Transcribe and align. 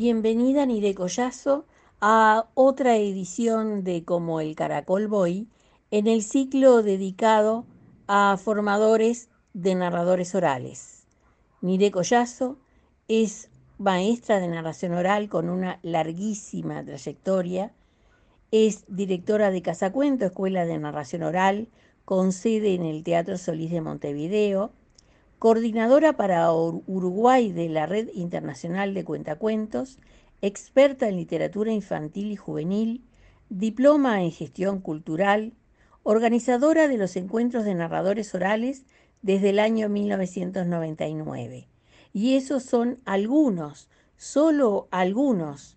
Bienvenida 0.00 0.66
Nire 0.66 0.94
Collazo 0.94 1.66
a 2.00 2.48
otra 2.54 2.96
edición 2.96 3.84
de 3.84 4.04
Como 4.04 4.40
el 4.40 4.54
Caracol 4.54 5.08
Boy 5.08 5.46
en 5.90 6.06
el 6.06 6.22
ciclo 6.22 6.82
dedicado 6.82 7.64
a 8.12 8.36
formadores 8.36 9.28
de 9.54 9.76
narradores 9.76 10.34
orales. 10.34 11.06
Nire 11.60 11.92
Collazo 11.92 12.58
es 13.06 13.50
maestra 13.78 14.40
de 14.40 14.48
narración 14.48 14.94
oral 14.94 15.28
con 15.28 15.48
una 15.48 15.78
larguísima 15.84 16.84
trayectoria, 16.84 17.72
es 18.50 18.84
directora 18.88 19.52
de 19.52 19.62
Casacuento, 19.62 20.24
Escuela 20.24 20.66
de 20.66 20.76
Narración 20.76 21.22
Oral, 21.22 21.68
con 22.04 22.32
sede 22.32 22.74
en 22.74 22.82
el 22.82 23.04
Teatro 23.04 23.38
Solís 23.38 23.70
de 23.70 23.80
Montevideo, 23.80 24.72
coordinadora 25.38 26.14
para 26.16 26.52
Uruguay 26.52 27.52
de 27.52 27.68
la 27.68 27.86
Red 27.86 28.08
Internacional 28.12 28.92
de 28.92 29.04
Cuentacuentos, 29.04 30.00
experta 30.42 31.08
en 31.08 31.14
literatura 31.14 31.70
infantil 31.70 32.32
y 32.32 32.36
juvenil, 32.36 33.04
diploma 33.50 34.24
en 34.24 34.32
gestión 34.32 34.80
cultural, 34.80 35.52
organizadora 36.10 36.88
de 36.88 36.98
los 36.98 37.16
encuentros 37.16 37.64
de 37.64 37.74
narradores 37.74 38.34
orales 38.34 38.84
desde 39.22 39.50
el 39.50 39.58
año 39.58 39.88
1999. 39.88 41.68
Y 42.12 42.36
esos 42.36 42.64
son 42.64 42.98
algunos, 43.04 43.88
solo 44.16 44.88
algunos 44.90 45.76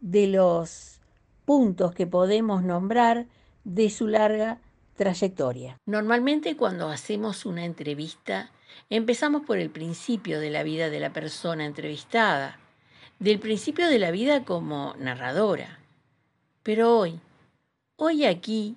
de 0.00 0.28
los 0.28 1.00
puntos 1.44 1.94
que 1.94 2.06
podemos 2.06 2.62
nombrar 2.62 3.26
de 3.64 3.90
su 3.90 4.06
larga 4.08 4.60
trayectoria. 4.96 5.78
Normalmente 5.86 6.56
cuando 6.56 6.88
hacemos 6.88 7.44
una 7.44 7.64
entrevista 7.64 8.50
Empezamos 8.88 9.42
por 9.42 9.58
el 9.58 9.70
principio 9.70 10.38
de 10.40 10.50
la 10.50 10.62
vida 10.62 10.90
de 10.90 11.00
la 11.00 11.12
persona 11.12 11.64
entrevistada, 11.64 12.58
del 13.18 13.40
principio 13.40 13.88
de 13.88 13.98
la 13.98 14.10
vida 14.10 14.44
como 14.44 14.94
narradora. 14.98 15.80
Pero 16.62 16.98
hoy, 16.98 17.20
hoy 17.96 18.24
aquí, 18.24 18.76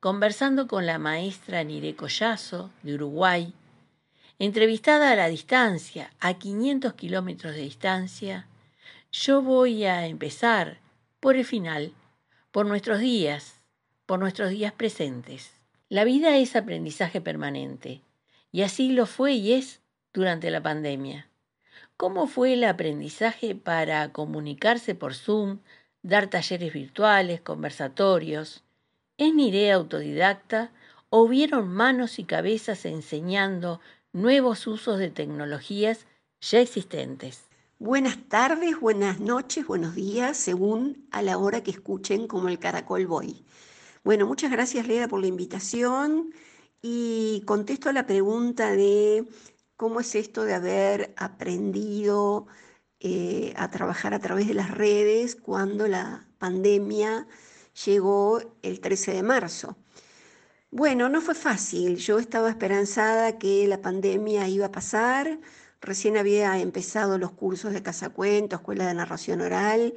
conversando 0.00 0.66
con 0.66 0.86
la 0.86 0.98
maestra 0.98 1.64
Nire 1.64 1.96
Collazo 1.96 2.70
de 2.82 2.94
Uruguay, 2.94 3.54
entrevistada 4.38 5.10
a 5.10 5.16
la 5.16 5.28
distancia, 5.28 6.12
a 6.20 6.34
500 6.34 6.94
kilómetros 6.94 7.54
de 7.54 7.62
distancia, 7.62 8.46
yo 9.10 9.40
voy 9.40 9.84
a 9.84 10.06
empezar 10.06 10.78
por 11.20 11.36
el 11.36 11.44
final, 11.44 11.92
por 12.52 12.66
nuestros 12.66 13.00
días, 13.00 13.62
por 14.04 14.18
nuestros 14.18 14.50
días 14.50 14.72
presentes. 14.72 15.52
La 15.88 16.04
vida 16.04 16.36
es 16.36 16.56
aprendizaje 16.56 17.20
permanente 17.20 18.02
y 18.52 18.62
así 18.62 18.92
lo 18.92 19.06
fue 19.06 19.32
y 19.32 19.54
es 19.54 19.80
durante 20.12 20.50
la 20.50 20.62
pandemia. 20.62 21.28
¿Cómo 21.96 22.26
fue 22.26 22.52
el 22.52 22.64
aprendizaje 22.64 23.54
para 23.54 24.12
comunicarse 24.12 24.94
por 24.94 25.14
Zoom, 25.14 25.60
dar 26.02 26.28
talleres 26.28 26.72
virtuales, 26.72 27.40
conversatorios? 27.40 28.65
¿Es 29.18 29.32
Nire 29.32 29.72
autodidacta 29.72 30.72
o 31.08 31.22
hubieron 31.22 31.68
manos 31.72 32.18
y 32.18 32.24
cabezas 32.24 32.84
enseñando 32.84 33.80
nuevos 34.12 34.66
usos 34.66 34.98
de 34.98 35.10
tecnologías 35.10 36.06
ya 36.42 36.60
existentes? 36.60 37.44
Buenas 37.78 38.18
tardes, 38.28 38.78
buenas 38.78 39.18
noches, 39.18 39.66
buenos 39.66 39.94
días, 39.94 40.36
según 40.36 41.08
a 41.12 41.22
la 41.22 41.38
hora 41.38 41.62
que 41.62 41.70
escuchen 41.70 42.26
como 42.26 42.48
el 42.48 42.58
Caracol 42.58 43.06
Boy. 43.06 43.42
Bueno, 44.04 44.26
muchas 44.26 44.50
gracias 44.50 44.86
Leda 44.86 45.08
por 45.08 45.22
la 45.22 45.28
invitación 45.28 46.34
y 46.82 47.42
contesto 47.46 47.88
a 47.88 47.94
la 47.94 48.06
pregunta 48.06 48.72
de 48.72 49.24
cómo 49.78 50.00
es 50.00 50.14
esto 50.14 50.44
de 50.44 50.52
haber 50.52 51.14
aprendido 51.16 52.48
eh, 53.00 53.54
a 53.56 53.70
trabajar 53.70 54.12
a 54.12 54.20
través 54.20 54.46
de 54.46 54.54
las 54.54 54.72
redes 54.72 55.36
cuando 55.36 55.88
la 55.88 56.28
pandemia 56.36 57.26
llegó 57.84 58.40
el 58.62 58.80
13 58.80 59.12
de 59.14 59.22
marzo. 59.22 59.76
Bueno, 60.70 61.08
no 61.08 61.20
fue 61.20 61.34
fácil. 61.34 61.96
Yo 61.96 62.18
estaba 62.18 62.50
esperanzada 62.50 63.38
que 63.38 63.66
la 63.66 63.80
pandemia 63.80 64.48
iba 64.48 64.66
a 64.66 64.72
pasar. 64.72 65.40
Recién 65.80 66.16
había 66.16 66.58
empezado 66.58 67.18
los 67.18 67.32
cursos 67.32 67.72
de 67.72 67.82
Casacuento, 67.82 68.56
Escuela 68.56 68.86
de 68.86 68.94
Narración 68.94 69.40
Oral, 69.40 69.94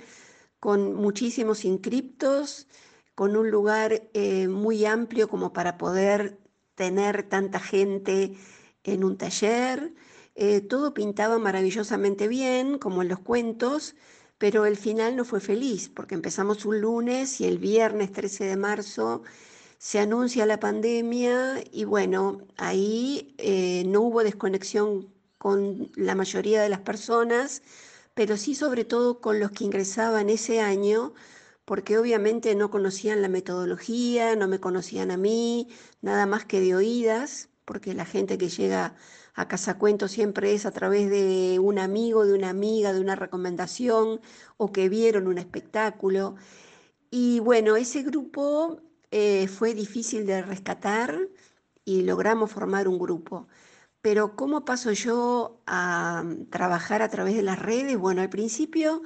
con 0.59 0.93
muchísimos 0.93 1.65
inscriptos, 1.65 2.67
con 3.15 3.35
un 3.35 3.49
lugar 3.49 4.09
eh, 4.13 4.47
muy 4.47 4.85
amplio 4.85 5.27
como 5.29 5.51
para 5.53 5.77
poder 5.77 6.39
tener 6.75 7.23
tanta 7.23 7.59
gente 7.59 8.35
en 8.83 9.03
un 9.03 9.17
taller. 9.17 9.93
Eh, 10.35 10.61
todo 10.61 10.93
pintaba 10.93 11.39
maravillosamente 11.39 12.27
bien, 12.27 12.77
como 12.77 13.01
en 13.01 13.09
los 13.09 13.19
cuentos, 13.19 13.95
pero 14.39 14.65
el 14.65 14.77
final 14.77 15.15
no 15.15 15.25
fue 15.25 15.41
feliz, 15.41 15.89
porque 15.89 16.15
empezamos 16.15 16.65
un 16.65 16.81
lunes 16.81 17.41
y 17.41 17.45
el 17.45 17.59
viernes 17.59 18.11
13 18.11 18.45
de 18.45 18.57
marzo 18.57 19.21
se 19.77 19.99
anuncia 19.99 20.45
la 20.45 20.59
pandemia 20.59 21.63
y 21.71 21.85
bueno, 21.85 22.41
ahí 22.57 23.35
eh, 23.37 23.83
no 23.87 24.01
hubo 24.01 24.23
desconexión 24.23 25.13
con 25.37 25.91
la 25.95 26.15
mayoría 26.15 26.61
de 26.61 26.69
las 26.69 26.81
personas, 26.81 27.61
pero 28.13 28.37
sí 28.37 28.55
sobre 28.55 28.85
todo 28.85 29.21
con 29.21 29.39
los 29.39 29.51
que 29.51 29.65
ingresaban 29.65 30.29
ese 30.29 30.61
año 30.61 31.13
porque 31.65 31.97
obviamente 31.99 32.55
no 32.55 32.71
conocían 32.71 33.21
la 33.21 33.29
metodología, 33.29 34.35
no 34.35 34.47
me 34.47 34.59
conocían 34.59 35.11
a 35.11 35.17
mí, 35.17 35.69
nada 36.01 36.25
más 36.25 36.45
que 36.45 36.59
de 36.61 36.75
oídas, 36.75 37.49
porque 37.69 37.93
la 37.93 38.03
gente 38.05 38.39
que 38.39 38.49
llega 38.49 38.95
a 39.35 39.47
Casa 39.47 39.77
Cuento 39.77 40.07
siempre 40.07 40.55
es 40.55 40.65
a 40.65 40.71
través 40.71 41.07
de 41.07 41.59
un 41.59 41.77
amigo, 41.77 42.25
de 42.25 42.33
una 42.33 42.49
amiga, 42.49 42.93
de 42.93 42.99
una 42.99 43.15
recomendación 43.15 44.21
o 44.57 44.71
que 44.71 44.89
vieron 44.89 45.27
un 45.27 45.37
espectáculo. 45.37 46.35
Y 47.11 47.39
bueno, 47.41 47.75
ese 47.75 48.01
grupo 48.01 48.81
eh, 49.11 49.47
fue 49.47 49.75
difícil 49.75 50.25
de 50.25 50.41
rescatar 50.41 51.15
y 51.85 52.01
logramos 52.01 52.51
formar 52.51 52.87
un 52.87 52.97
grupo. 52.97 53.47
Pero 54.01 54.35
¿cómo 54.35 54.65
paso 54.65 54.91
yo 54.93 55.61
a 55.67 56.23
trabajar 56.49 57.03
a 57.03 57.09
través 57.09 57.35
de 57.35 57.43
las 57.43 57.59
redes? 57.59 57.99
Bueno, 57.99 58.21
al 58.23 58.31
principio 58.31 59.03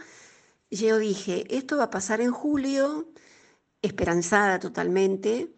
yo 0.72 1.00
dije, 1.00 1.46
esto 1.58 1.76
va 1.78 1.86
a 1.86 1.90
pasar 1.90 2.22
en 2.22 2.32
julio, 2.32 3.10
esperanzada 3.82 4.60
totalmente, 4.60 5.54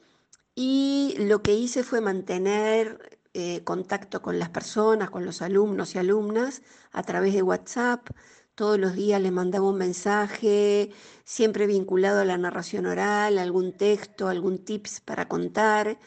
y 0.55 1.15
lo 1.19 1.41
que 1.43 1.53
hice 1.53 1.83
fue 1.83 2.01
mantener 2.01 3.19
eh, 3.33 3.63
contacto 3.65 4.21
con 4.21 4.39
las 4.39 4.49
personas, 4.49 5.09
con 5.09 5.25
los 5.25 5.41
alumnos 5.41 5.95
y 5.95 5.97
alumnas 5.99 6.61
a 6.91 7.03
través 7.03 7.33
de 7.33 7.41
WhatsApp. 7.41 8.07
Todos 8.55 8.79
los 8.79 8.95
días 8.95 9.21
les 9.21 9.33
mandaba 9.33 9.67
un 9.69 9.77
mensaje, 9.77 10.91
siempre 11.25 11.67
vinculado 11.67 12.21
a 12.21 12.25
la 12.25 12.37
narración 12.37 12.85
oral, 12.85 13.37
algún 13.37 13.73
texto, 13.73 14.29
algún 14.29 14.63
tips 14.63 15.01
para 15.01 15.27
contar. 15.27 15.99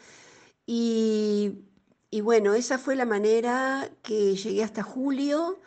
Y, 0.65 1.65
bueno, 2.23 2.55
esa 2.55 2.77
fue 2.79 2.95
la 2.95 3.05
manera 3.05 3.89
que 4.03 4.35
llegué 4.35 4.63
hasta 4.63 4.83
julio 4.83 5.59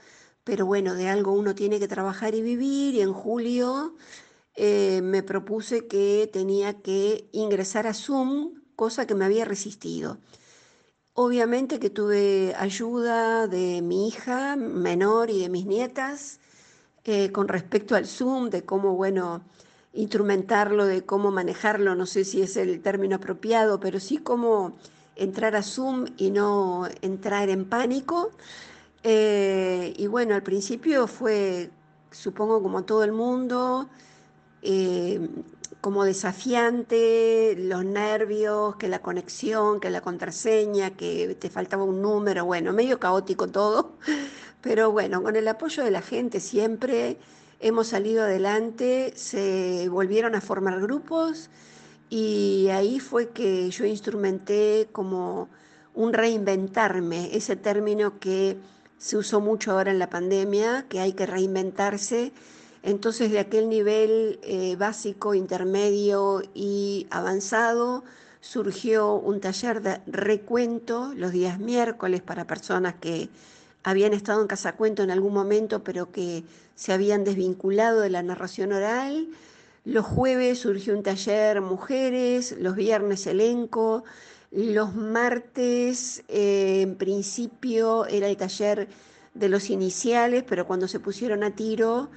pero 0.44 0.66
bueno, 0.66 0.94
de 0.94 1.08
algo 1.08 1.32
uno 1.32 1.54
tiene 1.54 1.78
que 1.78 1.88
trabajar 1.88 2.34
y 2.34 2.42
vivir 2.42 2.94
y 2.94 3.00
en 3.00 3.12
julio 3.12 3.94
eh, 4.56 5.00
me 5.02 5.22
propuse 5.22 5.86
que 5.86 6.28
tenía 6.32 6.82
que 6.82 7.28
ingresar 7.32 7.86
a 7.86 7.94
Zoom, 7.94 8.61
cosa 8.82 9.06
que 9.06 9.14
me 9.14 9.24
había 9.24 9.44
resistido. 9.44 10.18
Obviamente 11.14 11.78
que 11.78 11.88
tuve 11.88 12.52
ayuda 12.58 13.46
de 13.46 13.80
mi 13.80 14.08
hija 14.08 14.56
menor 14.56 15.30
y 15.30 15.38
de 15.38 15.48
mis 15.48 15.66
nietas 15.66 16.40
eh, 17.04 17.30
con 17.30 17.46
respecto 17.46 17.94
al 17.94 18.06
Zoom, 18.06 18.50
de 18.50 18.64
cómo, 18.64 18.96
bueno, 18.96 19.44
instrumentarlo, 19.92 20.84
de 20.84 21.04
cómo 21.04 21.30
manejarlo, 21.30 21.94
no 21.94 22.06
sé 22.06 22.24
si 22.24 22.42
es 22.42 22.56
el 22.56 22.82
término 22.82 23.14
apropiado, 23.16 23.78
pero 23.78 24.00
sí 24.00 24.18
cómo 24.18 24.72
entrar 25.14 25.54
a 25.54 25.62
Zoom 25.62 26.06
y 26.16 26.32
no 26.32 26.88
entrar 27.02 27.50
en 27.50 27.64
pánico. 27.66 28.32
Eh, 29.04 29.94
y 29.96 30.08
bueno, 30.08 30.34
al 30.34 30.42
principio 30.42 31.06
fue, 31.06 31.70
supongo, 32.10 32.60
como 32.60 32.82
todo 32.82 33.04
el 33.04 33.12
mundo, 33.12 33.88
eh, 34.60 35.20
como 35.80 36.04
desafiante, 36.04 37.54
los 37.58 37.84
nervios, 37.84 38.76
que 38.76 38.88
la 38.88 39.00
conexión, 39.00 39.80
que 39.80 39.90
la 39.90 40.00
contraseña, 40.00 40.90
que 40.90 41.36
te 41.38 41.50
faltaba 41.50 41.84
un 41.84 42.02
número, 42.02 42.44
bueno, 42.44 42.72
medio 42.72 43.00
caótico 43.00 43.48
todo, 43.48 43.96
pero 44.60 44.92
bueno, 44.92 45.22
con 45.22 45.36
el 45.36 45.48
apoyo 45.48 45.82
de 45.84 45.90
la 45.90 46.02
gente 46.02 46.40
siempre 46.40 47.18
hemos 47.60 47.88
salido 47.88 48.24
adelante, 48.24 49.12
se 49.16 49.88
volvieron 49.88 50.34
a 50.34 50.40
formar 50.40 50.80
grupos 50.80 51.50
y 52.10 52.68
ahí 52.70 53.00
fue 53.00 53.30
que 53.30 53.70
yo 53.70 53.84
instrumenté 53.84 54.88
como 54.92 55.48
un 55.94 56.12
reinventarme, 56.12 57.34
ese 57.36 57.56
término 57.56 58.18
que 58.18 58.58
se 58.98 59.16
usó 59.16 59.40
mucho 59.40 59.72
ahora 59.72 59.90
en 59.90 59.98
la 59.98 60.10
pandemia, 60.10 60.86
que 60.88 61.00
hay 61.00 61.12
que 61.12 61.26
reinventarse. 61.26 62.32
Entonces 62.82 63.30
de 63.30 63.38
aquel 63.38 63.68
nivel 63.68 64.40
eh, 64.42 64.76
básico, 64.76 65.34
intermedio 65.34 66.42
y 66.54 67.06
avanzado 67.10 68.02
surgió 68.40 69.14
un 69.14 69.40
taller 69.40 69.82
de 69.82 70.00
recuento 70.06 71.12
los 71.14 71.30
días 71.30 71.60
miércoles 71.60 72.22
para 72.22 72.46
personas 72.46 72.94
que 73.00 73.28
habían 73.84 74.12
estado 74.12 74.42
en 74.42 74.48
Casacuento 74.48 75.02
en 75.02 75.12
algún 75.12 75.32
momento, 75.32 75.84
pero 75.84 76.10
que 76.10 76.44
se 76.74 76.92
habían 76.92 77.24
desvinculado 77.24 78.00
de 78.00 78.10
la 78.10 78.22
narración 78.22 78.72
oral. 78.72 79.28
Los 79.84 80.04
jueves 80.04 80.58
surgió 80.60 80.94
un 80.94 81.02
taller 81.04 81.60
mujeres, 81.60 82.56
los 82.58 82.74
viernes 82.74 83.26
elenco, 83.26 84.04
los 84.50 84.94
martes 84.94 86.24
eh, 86.28 86.82
en 86.82 86.96
principio 86.96 88.06
era 88.06 88.28
el 88.28 88.36
taller 88.36 88.88
de 89.34 89.48
los 89.48 89.70
iniciales, 89.70 90.44
pero 90.46 90.66
cuando 90.66 90.88
se 90.88 91.00
pusieron 91.00 91.42
a 91.42 91.52
tiro 91.52 92.10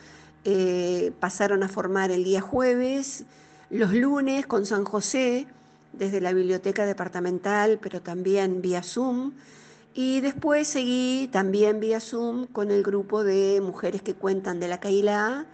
eh, 0.48 1.12
pasaron 1.20 1.64
a 1.64 1.68
formar 1.68 2.12
el 2.12 2.24
día 2.24 2.40
jueves. 2.40 3.26
Los 3.72 3.94
lunes 3.94 4.46
con 4.46 4.68
San 4.68 4.86
José, 4.86 5.48
desde 5.92 6.22
la 6.22 6.34
biblioteca 6.34 6.86
departamental, 6.86 7.80
pero 7.82 8.02
también 8.02 8.62
vía 8.62 8.84
Zoom. 8.84 9.34
Y 9.96 10.22
después 10.22 10.68
seguí 10.68 11.30
también 11.32 11.80
vía 11.80 12.00
Zoom 12.00 12.46
con 12.46 12.70
el 12.70 12.84
grupo 12.84 13.24
de 13.24 13.60
mujeres 13.60 14.04
que 14.04 14.14
cuentan 14.14 14.60
de 14.60 14.68
la 14.68 14.80
Cailá. 14.80 15.48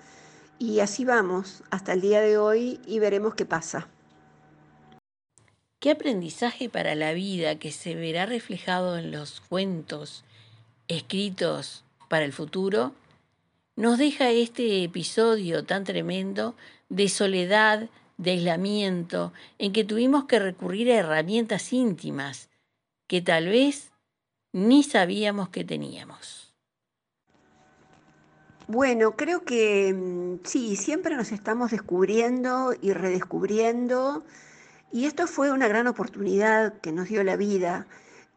Y 0.59 0.81
así 0.81 1.05
vamos 1.05 1.63
hasta 1.71 1.93
el 1.93 2.01
día 2.01 2.19
de 2.19 2.38
hoy 2.38 2.81
y 2.85 2.99
veremos 2.99 3.33
qué 3.33 3.45
pasa. 3.45 3.88
¿Qué 5.79 5.91
aprendizaje 5.91 6.69
para 6.69 6.95
la 6.95 7.13
vida 7.13 7.57
que 7.57 7.71
se 7.71 7.95
verá 7.95 8.25
reflejado 8.25 8.97
en 8.97 9.11
los 9.11 9.39
cuentos 9.41 10.25
escritos 10.88 11.85
para 12.09 12.25
el 12.25 12.33
futuro 12.33 12.93
nos 13.75 13.97
deja 13.97 14.29
este 14.29 14.83
episodio 14.83 15.63
tan 15.65 15.83
tremendo 15.83 16.56
de 16.89 17.09
soledad, 17.09 17.89
de 18.18 18.31
aislamiento, 18.31 19.33
en 19.57 19.73
que 19.73 19.83
tuvimos 19.83 20.25
que 20.25 20.39
recurrir 20.39 20.91
a 20.91 20.95
herramientas 20.95 21.73
íntimas 21.73 22.50
que 23.07 23.21
tal 23.21 23.47
vez 23.47 23.91
ni 24.53 24.83
sabíamos 24.83 25.50
que 25.50 25.63
teníamos. 25.63 26.53
Bueno, 28.68 29.18
creo 29.18 29.44
que 29.44 29.94
mm, 29.94 30.45
sí, 30.45 30.75
siempre 30.75 31.15
nos 31.15 31.31
estamos 31.31 31.71
descubriendo 31.71 32.74
y 32.81 32.94
redescubriendo 32.94 34.24
y 34.91 35.06
esto 35.06 35.27
fue 35.27 35.51
una 35.51 35.67
gran 35.67 35.88
oportunidad 35.88 36.79
que 36.79 36.91
nos 36.91 37.09
dio 37.09 37.24
la 37.24 37.38
vida. 37.38 37.88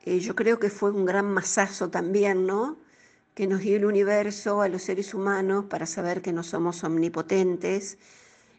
Eh, 0.05 0.21
yo 0.21 0.35
creo 0.35 0.59
que 0.59 0.71
fue 0.71 0.93
un 0.93 1.05
gran 1.05 1.27
masazo 1.27 1.91
también, 1.91 2.47
¿no? 2.47 2.77
Que 3.35 3.47
nos 3.47 3.61
dio 3.61 3.77
el 3.77 3.85
universo 3.85 4.63
a 4.63 4.69
los 4.69 4.83
seres 4.83 5.13
humanos 5.13 5.65
para 5.69 5.87
saber 5.87 6.23
que 6.23 6.33
no 6.33 6.43
somos 6.43 6.85
omnipotentes 6.85 7.99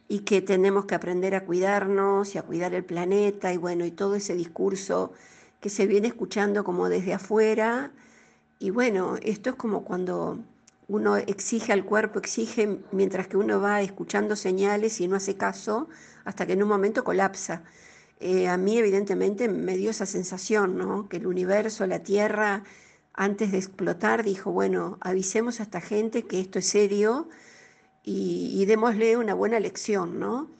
y 0.07 0.19
que 0.19 0.41
tenemos 0.41 0.85
que 0.85 0.95
aprender 0.95 1.33
a 1.35 1.45
cuidarnos 1.45 2.35
y 2.35 2.37
a 2.37 2.43
cuidar 2.43 2.73
el 2.73 2.83
planeta 2.83 3.53
y 3.53 3.57
bueno, 3.57 3.85
y 3.85 3.91
todo 3.91 4.15
ese 4.15 4.35
discurso 4.35 5.13
que 5.61 5.69
se 5.69 5.87
viene 5.87 6.09
escuchando 6.09 6.63
como 6.63 6.89
desde 6.89 7.13
afuera. 7.13 7.91
Y 8.59 8.69
bueno, 8.69 9.15
esto 9.23 9.51
es 9.51 9.55
como 9.55 9.83
cuando 9.83 10.39
uno 10.87 11.17
exige 11.17 11.73
al 11.73 11.85
cuerpo, 11.85 12.19
exige 12.19 12.79
mientras 12.91 13.27
que 13.27 13.37
uno 13.37 13.59
va 13.61 13.81
escuchando 13.81 14.35
señales 14.35 14.99
y 15.01 15.07
no 15.07 15.15
hace 15.15 15.35
caso 15.35 15.87
hasta 16.25 16.45
que 16.45 16.53
en 16.53 16.63
un 16.63 16.69
momento 16.69 17.03
colapsa. 17.03 17.63
Eh, 18.19 18.47
a 18.47 18.57
mí 18.57 18.77
evidentemente 18.77 19.47
me 19.47 19.77
dio 19.77 19.91
esa 19.91 20.05
sensación, 20.05 20.77
¿no? 20.77 21.09
Que 21.09 21.17
el 21.17 21.27
universo, 21.27 21.85
la 21.87 21.99
Tierra, 21.99 22.63
antes 23.15 23.51
de 23.51 23.57
explotar, 23.57 24.23
dijo, 24.23 24.51
bueno, 24.51 24.97
avisemos 25.01 25.59
a 25.59 25.63
esta 25.63 25.81
gente 25.81 26.23
que 26.23 26.39
esto 26.39 26.59
es 26.59 26.67
serio 26.67 27.29
y, 28.03 28.63
démosle 28.65 29.17
una 29.17 29.33
buena 29.33 29.59
lección, 29.59 30.19
¿no? 30.19 30.51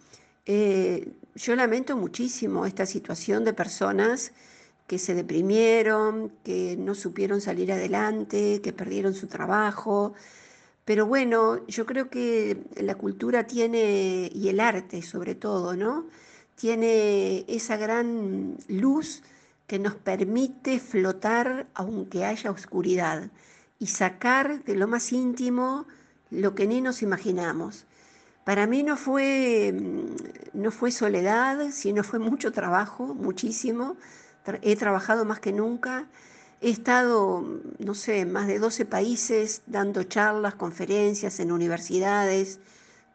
Eh, 0.45 1.11
yo 1.35 1.55
lamento 1.55 1.97
muchísimo 1.97 2.65
esta 2.65 2.85
situación 2.85 3.43
de 3.43 3.53
personas 3.53 4.31
que 4.87 4.99
se 4.99 5.13
deprimieron, 5.15 6.31
que 6.43 6.77
no 6.77 6.95
supieron 6.95 7.41
salir 7.41 7.71
adelante, 7.71 8.61
que 8.61 8.73
perdieron 8.73 9.13
su 9.13 9.27
trabajo. 9.27 10.13
Pero 10.85 11.07
bueno, 11.07 11.65
yo 11.67 11.85
creo 11.85 12.09
que 12.09 12.57
la 12.77 12.95
cultura 12.95 13.45
tiene, 13.47 14.29
y 14.33 14.49
el 14.49 14.59
arte 14.59 15.01
sobre 15.01 15.35
todo, 15.35 15.75
¿no? 15.75 16.07
Tiene 16.55 17.45
esa 17.47 17.77
gran 17.77 18.57
luz 18.67 19.23
que 19.67 19.79
nos 19.79 19.95
permite 19.95 20.79
flotar 20.79 21.67
aunque 21.73 22.25
haya 22.25 22.51
oscuridad 22.51 23.29
y 23.79 23.87
sacar 23.87 24.63
de 24.63 24.75
lo 24.75 24.87
más 24.87 25.11
íntimo 25.11 25.85
lo 26.31 26.55
que 26.55 26.67
ni 26.67 26.81
nos 26.81 27.01
imaginamos. 27.01 27.85
Para 28.45 28.67
mí 28.67 28.83
no 28.83 28.95
fue, 28.95 29.73
no 30.53 30.71
fue 30.71 30.91
soledad, 30.91 31.71
sino 31.71 32.03
fue 32.03 32.19
mucho 32.19 32.51
trabajo, 32.51 33.15
muchísimo 33.15 33.97
he 34.61 34.75
trabajado 34.75 35.25
más 35.25 35.39
que 35.39 35.51
nunca. 35.51 36.07
He 36.61 36.69
estado, 36.69 37.43
no 37.79 37.95
sé, 37.95 38.19
en 38.19 38.31
más 38.31 38.47
de 38.47 38.59
12 38.59 38.85
países 38.85 39.61
dando 39.65 40.03
charlas, 40.03 40.55
conferencias 40.55 41.39
en 41.39 41.51
universidades, 41.51 42.59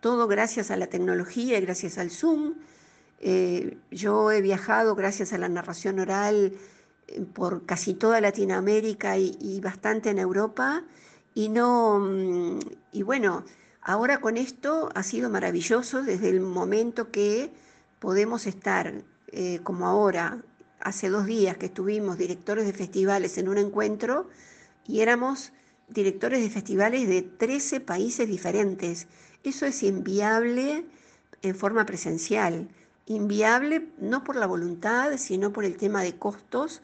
todo 0.01 0.27
gracias 0.27 0.71
a 0.71 0.77
la 0.77 0.87
tecnología 0.87 1.59
y 1.59 1.61
gracias 1.61 1.99
al 1.99 2.11
Zoom. 2.11 2.55
Eh, 3.21 3.77
yo 3.91 4.33
he 4.33 4.41
viajado 4.41 4.95
gracias 4.95 5.33
a 5.33 5.39
la 5.39 5.49
narración 5.49 5.99
oral 6.01 6.55
eh, 7.09 7.21
por 7.35 7.67
casi 7.67 7.95
toda 7.95 8.21
Latinoamérica 8.21 9.19
y, 9.19 9.61
bastante 9.61 10.11
en 10.11 10.19
Europa. 10.19 10.85
Y 11.35 11.49
no, 11.51 11.99
mm, 12.01 12.61
y 12.93 13.03
bueno, 13.03 13.45
ahora 13.83 14.21
con 14.21 14.37
esto 14.37 14.91
ha 14.95 15.03
sido 15.03 15.31
maravilloso 15.31 16.03
desde 16.03 16.31
el 16.31 16.41
momento 16.41 17.11
que 17.11 17.53
podemos 17.99 18.47
estar 18.47 19.05
eh, 19.29 19.61
como 19.63 19.87
ahora 19.87 20.43
hace 20.81 21.11
dos 21.11 21.27
días 21.27 21.57
que 21.59 21.67
estuvimos 21.67 22.19
directores 22.19 22.67
de 22.67 22.73
festivales 22.73 23.37
en 23.39 23.49
un 23.49 23.59
encuentro 23.59 24.29
y 24.87 25.01
éramos 25.01 25.53
directores 25.89 26.41
de 26.43 26.51
festivales 26.51 27.09
de 27.09 27.23
13 27.23 27.81
países 27.81 28.27
diferentes. 28.29 29.07
Eso 29.45 29.67
es 29.67 29.83
inviable 29.83 30.87
en 31.43 31.55
forma 31.55 31.85
presencial. 31.87 32.69
Inviable 33.11 33.89
no 33.99 34.23
por 34.23 34.37
la 34.37 34.47
voluntad, 34.47 35.17
sino 35.19 35.53
por 35.53 35.65
el 35.65 35.77
tema 35.77 36.01
de 36.05 36.17
costos. 36.17 36.81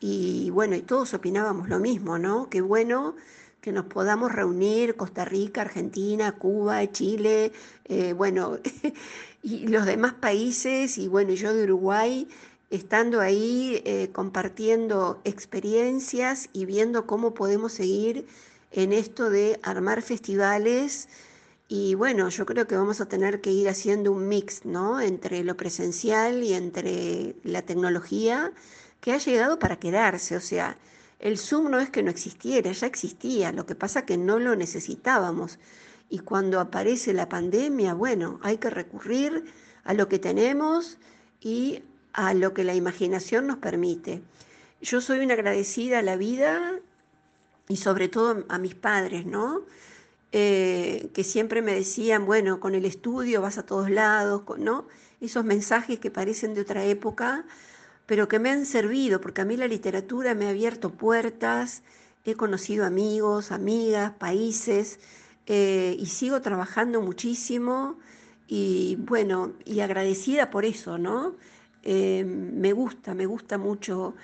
Y 0.00 0.50
bueno, 0.50 0.76
y 0.76 0.82
todos 0.82 1.14
opinábamos 1.14 1.70
lo 1.70 1.78
mismo, 1.78 2.18
¿no? 2.18 2.50
Qué 2.50 2.60
bueno 2.60 3.16
que 3.62 3.72
nos 3.72 3.86
podamos 3.86 4.32
reunir 4.32 4.96
Costa 4.96 5.24
Rica, 5.24 5.62
Argentina, 5.62 6.32
Cuba, 6.32 6.86
Chile, 6.92 7.52
eh, 7.86 8.12
bueno, 8.12 8.58
y 9.42 9.66
los 9.68 9.86
demás 9.86 10.12
países, 10.12 10.98
y 10.98 11.08
bueno, 11.08 11.32
yo 11.32 11.54
de 11.54 11.64
Uruguay, 11.64 12.28
estando 12.68 13.22
ahí 13.22 13.80
eh, 13.86 14.10
compartiendo 14.12 15.22
experiencias 15.24 16.50
y 16.52 16.66
viendo 16.66 17.06
cómo 17.06 17.32
podemos 17.32 17.72
seguir 17.72 18.26
en 18.72 18.92
esto 18.92 19.30
de 19.30 19.58
armar 19.62 20.02
festivales. 20.02 21.08
Y 21.74 21.94
bueno, 21.94 22.28
yo 22.28 22.44
creo 22.44 22.66
que 22.66 22.76
vamos 22.76 23.00
a 23.00 23.06
tener 23.06 23.40
que 23.40 23.50
ir 23.50 23.66
haciendo 23.66 24.12
un 24.12 24.28
mix, 24.28 24.66
¿no? 24.66 25.00
Entre 25.00 25.42
lo 25.42 25.56
presencial 25.56 26.42
y 26.42 26.52
entre 26.52 27.34
la 27.44 27.62
tecnología 27.62 28.52
que 29.00 29.14
ha 29.14 29.16
llegado 29.16 29.58
para 29.58 29.78
quedarse. 29.78 30.36
O 30.36 30.40
sea, 30.42 30.76
el 31.18 31.38
Zoom 31.38 31.70
no 31.70 31.80
es 31.80 31.88
que 31.88 32.02
no 32.02 32.10
existiera, 32.10 32.70
ya 32.72 32.86
existía. 32.86 33.52
Lo 33.52 33.64
que 33.64 33.74
pasa 33.74 34.04
que 34.04 34.18
no 34.18 34.38
lo 34.38 34.54
necesitábamos. 34.54 35.58
Y 36.10 36.18
cuando 36.18 36.60
aparece 36.60 37.14
la 37.14 37.30
pandemia, 37.30 37.94
bueno, 37.94 38.38
hay 38.42 38.58
que 38.58 38.68
recurrir 38.68 39.42
a 39.84 39.94
lo 39.94 40.08
que 40.08 40.18
tenemos 40.18 40.98
y 41.40 41.82
a 42.12 42.34
lo 42.34 42.52
que 42.52 42.64
la 42.64 42.74
imaginación 42.74 43.46
nos 43.46 43.56
permite. 43.56 44.20
Yo 44.82 45.00
soy 45.00 45.20
una 45.20 45.32
agradecida 45.32 46.00
a 46.00 46.02
la 46.02 46.16
vida 46.16 46.74
y 47.66 47.78
sobre 47.78 48.08
todo 48.08 48.44
a 48.50 48.58
mis 48.58 48.74
padres, 48.74 49.24
¿no? 49.24 49.62
Eh, 50.32 51.10
que 51.14 51.24
siempre 51.24 51.60
me 51.62 51.74
decían, 51.74 52.24
bueno, 52.26 52.58
con 52.58 52.74
el 52.74 52.86
estudio 52.86 53.42
vas 53.42 53.58
a 53.58 53.66
todos 53.66 53.90
lados, 53.90 54.44
¿no? 54.58 54.86
Esos 55.20 55.44
mensajes 55.44 55.98
que 55.98 56.10
parecen 56.10 56.54
de 56.54 56.62
otra 56.62 56.84
época, 56.86 57.44
pero 58.06 58.28
que 58.28 58.38
me 58.38 58.50
han 58.50 58.66
servido, 58.66 59.20
porque 59.20 59.42
a 59.42 59.44
mí 59.44 59.56
la 59.56 59.68
literatura 59.68 60.34
me 60.34 60.46
ha 60.46 60.50
abierto 60.50 60.90
puertas, 60.92 61.82
he 62.24 62.34
conocido 62.34 62.86
amigos, 62.86 63.52
amigas, 63.52 64.12
países, 64.12 65.00
eh, 65.46 65.96
y 65.98 66.06
sigo 66.06 66.40
trabajando 66.40 67.00
muchísimo, 67.02 67.98
y 68.46 68.96
bueno, 69.00 69.52
y 69.64 69.80
agradecida 69.80 70.50
por 70.50 70.64
eso, 70.64 70.98
¿no? 70.98 71.36
Eh, 71.82 72.24
me 72.26 72.72
gusta, 72.72 73.14
me 73.14 73.26
gusta 73.26 73.58
mucho 73.58 74.14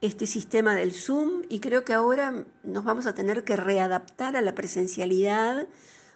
este 0.00 0.26
sistema 0.26 0.74
del 0.74 0.92
Zoom 0.92 1.42
y 1.48 1.60
creo 1.60 1.84
que 1.84 1.92
ahora 1.92 2.44
nos 2.62 2.84
vamos 2.84 3.06
a 3.06 3.14
tener 3.14 3.44
que 3.44 3.56
readaptar 3.56 4.36
a 4.36 4.42
la 4.42 4.54
presencialidad 4.54 5.66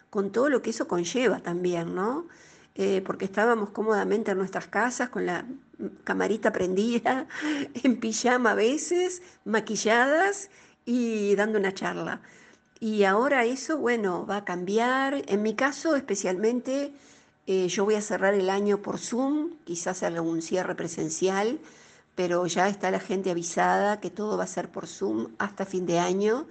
con 0.09 0.31
todo 0.31 0.49
lo 0.49 0.61
que 0.61 0.69
eso 0.69 0.87
conlleva 0.87 1.39
también, 1.39 1.93
¿no? 1.95 2.27
eh, 2.75 3.01
porque 3.05 3.25
estábamos 3.25 3.69
cómodamente 3.69 4.31
en 4.31 4.37
nuestras 4.37 4.67
casas 4.67 5.09
con 5.09 5.25
la 5.25 5.45
camarita 6.03 6.51
prendida, 6.51 7.27
en 7.83 7.99
pijama 7.99 8.51
a 8.51 8.55
veces, 8.55 9.21
maquilladas 9.45 10.49
y 10.85 11.35
dando 11.35 11.59
una 11.59 11.73
charla. 11.73 12.21
Y 12.79 13.03
ahora 13.03 13.45
eso, 13.45 13.77
bueno, 13.77 14.25
va 14.25 14.37
a 14.37 14.45
cambiar. 14.45 15.23
En 15.27 15.41
mi 15.41 15.55
caso, 15.55 15.95
especialmente, 15.95 16.93
eh, 17.47 17.67
yo 17.67 17.85
voy 17.85 17.95
a 17.95 18.01
cerrar 18.01 18.33
el 18.33 18.49
año 18.49 18.81
por 18.81 18.97
Zoom, 18.97 19.51
quizás 19.63 20.01
un 20.01 20.41
cierre 20.41 20.75
presencial, 20.75 21.59
pero 22.15 22.45
ya 22.47 22.67
está 22.69 22.91
la 22.91 22.99
gente 22.99 23.31
avisada 23.31 23.99
que 23.99 24.09
todo 24.09 24.37
va 24.37 24.43
a 24.43 24.47
ser 24.47 24.69
por 24.69 24.87
Zoom 24.87 25.29
hasta 25.39 25.65
fin 25.65 25.85
de 25.85 25.99
año. 25.99 26.47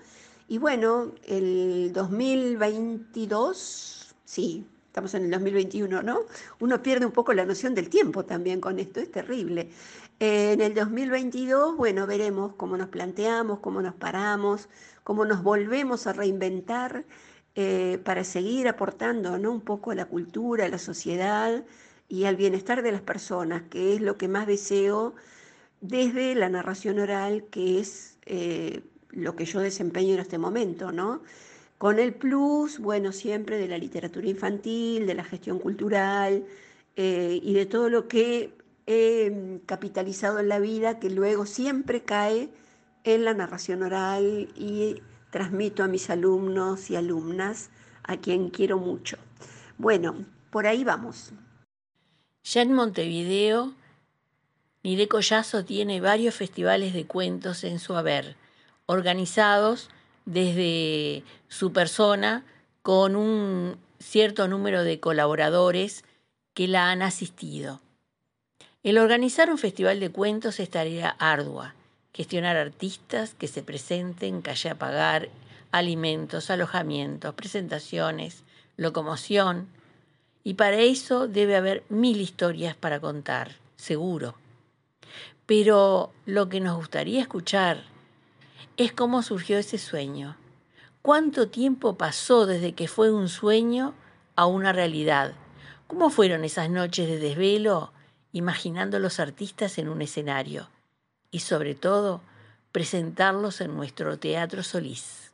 Y 0.49 0.59
bueno, 0.59 1.13
el 1.27 1.93
2022, 1.93 4.15
sí, 4.25 4.67
estamos 4.87 5.15
en 5.15 5.25
el 5.25 5.31
2021, 5.31 6.03
¿no? 6.03 6.21
Uno 6.61 6.83
pierde 6.83 7.07
un 7.07 7.13
poco 7.13 7.33
la 7.33 7.47
noción 7.47 7.75
del 7.75 7.89
tiempo 7.89 8.25
también 8.25 8.61
con 8.61 8.79
esto, 8.79 9.01
es 9.01 9.11
terrible. 9.11 9.71
en 10.19 10.61
el 10.61 10.75
2022, 10.75 11.77
bueno, 11.77 12.07
veremos 12.07 12.55
cómo 12.57 12.77
nos 12.77 12.89
planteamos, 12.89 13.61
cómo 13.61 13.81
nos 13.83 13.95
paramos, 13.95 14.69
cómo 15.05 15.25
nos 15.25 15.43
volvemos 15.43 16.07
a 16.07 16.13
reinventar 16.13 17.05
eh, 17.55 17.99
para 18.05 18.25
seguir 18.25 18.69
aportando 18.69 19.39
¿no? 19.39 19.53
un 19.53 19.61
poco 19.61 19.91
a 19.91 19.95
la 19.95 20.07
cultura, 20.07 20.67
a 20.67 20.69
la 20.69 20.79
sociedad 20.79 21.65
y 22.09 22.25
al 22.25 22.37
bienestar 22.37 22.83
de 22.83 22.93
las 22.93 23.03
personas, 23.03 23.63
que 23.71 23.95
es 23.95 24.01
lo 24.01 24.17
que 24.19 24.29
más 24.29 24.47
deseo 24.47 25.15
desde 25.83 26.35
la 26.35 26.49
narración 26.49 26.99
oral, 26.99 27.45
que 27.51 27.79
es 27.79 28.17
eh, 28.25 28.81
lo 29.11 29.37
que 29.37 29.45
yo 29.45 29.61
desempeño 29.61 30.15
en 30.15 30.21
este 30.21 30.39
momento, 30.39 30.91
¿no? 30.93 31.21
con 31.83 31.99
el 31.99 32.15
plus, 32.15 32.79
bueno, 32.79 33.11
siempre 33.11 33.59
de 33.59 33.67
la 33.67 33.77
literatura 33.77 34.29
infantil, 34.29 35.05
de 35.05 35.15
la 35.15 35.25
gestión 35.25 35.59
cultural 35.59 36.47
eh, 36.95 37.41
y 37.43 37.55
de 37.55 37.67
todo 37.67 37.91
lo 37.91 38.07
que 38.07 38.57
he 38.87 39.59
capitalizado 39.67 40.39
en 40.39 40.49
la 40.49 40.61
vida, 40.61 41.01
que 41.01 41.11
luego 41.11 41.45
siempre 41.45 42.05
cae 42.05 42.51
en 43.03 43.25
la 43.25 43.35
narración 43.35 43.83
oral 43.83 44.49
y 44.55 45.03
transmito 45.31 45.83
a 45.83 45.89
mis 45.89 46.09
alumnos 46.09 46.89
y 46.89 46.95
alumnas, 46.95 47.71
a 48.05 48.17
quien 48.17 48.51
quiero 48.51 48.79
mucho. 48.79 49.17
Bueno, 49.77 50.25
por 50.51 50.69
ahí 50.69 50.85
vamos. 50.85 51.33
Ya 52.45 52.63
en 52.63 52.75
Montevideo, 52.75 53.75
Nire 54.85 55.07
Collazo 55.07 55.65
tiene 55.65 56.01
varios 56.01 56.35
festivales 56.35 56.93
de 56.93 57.07
cuentos 57.07 57.63
en 57.63 57.79
su 57.79 57.95
haber, 57.95 58.37
organizados 58.87 59.91
desde 60.25 61.23
su 61.49 61.73
persona 61.73 62.45
con 62.83 63.15
un 63.15 63.77
cierto 64.01 64.49
número 64.49 64.83
de 64.83 64.99
colaboradores 64.99 66.05
que 66.53 66.67
la 66.67 66.91
han 66.91 67.03
asistido. 67.03 67.81
El 68.83 68.99
organizar 68.99 69.51
un 69.51 69.59
festival 69.59 70.01
de 70.01 70.11
cuentos 70.11 70.59
es 70.59 70.69
tarea 70.69 71.15
ardua. 71.21 71.75
Gestionar 72.13 72.57
artistas 72.57 73.35
que 73.35 73.47
se 73.47 73.63
presenten, 73.63 74.43
calle 74.43 74.71
a 74.71 74.75
pagar, 74.75 75.29
alimentos, 75.71 76.51
alojamientos, 76.51 77.35
presentaciones, 77.35 78.43
locomoción. 78.77 79.69
Y 80.43 80.55
para 80.55 80.79
eso 80.79 81.29
debe 81.29 81.55
haber 81.55 81.85
mil 81.89 82.21
historias 82.21 82.75
para 82.75 82.99
contar, 82.99 83.53
seguro. 83.77 84.42
Pero 85.55 86.15
lo 86.25 86.49
que 86.49 86.61
nos 86.61 86.79
gustaría 86.79 87.21
escuchar 87.21 87.85
es 88.79 88.91
cómo 88.95 89.21
surgió 89.21 89.59
ese 89.59 89.77
sueño. 89.77 90.35
¿Cuánto 91.03 91.51
tiempo 91.51 91.99
pasó 91.99 92.47
desde 92.47 92.73
que 92.73 92.89
fue 92.89 93.13
un 93.13 93.29
sueño 93.29 93.93
a 94.35 94.47
una 94.47 94.73
realidad? 94.73 95.35
¿Cómo 95.89 96.09
fueron 96.09 96.45
esas 96.45 96.71
noches 96.71 97.07
de 97.07 97.19
desvelo 97.19 97.93
imaginando 98.33 98.97
a 98.97 99.01
los 99.01 99.21
artistas 99.21 99.77
en 99.77 99.91
un 99.91 100.01
escenario? 100.01 100.71
Y 101.31 101.41
sobre 101.41 101.75
todo, 101.75 102.23
presentarlos 102.73 103.61
en 103.61 103.77
nuestro 103.77 104.19
Teatro 104.19 104.63
Solís. 104.63 105.33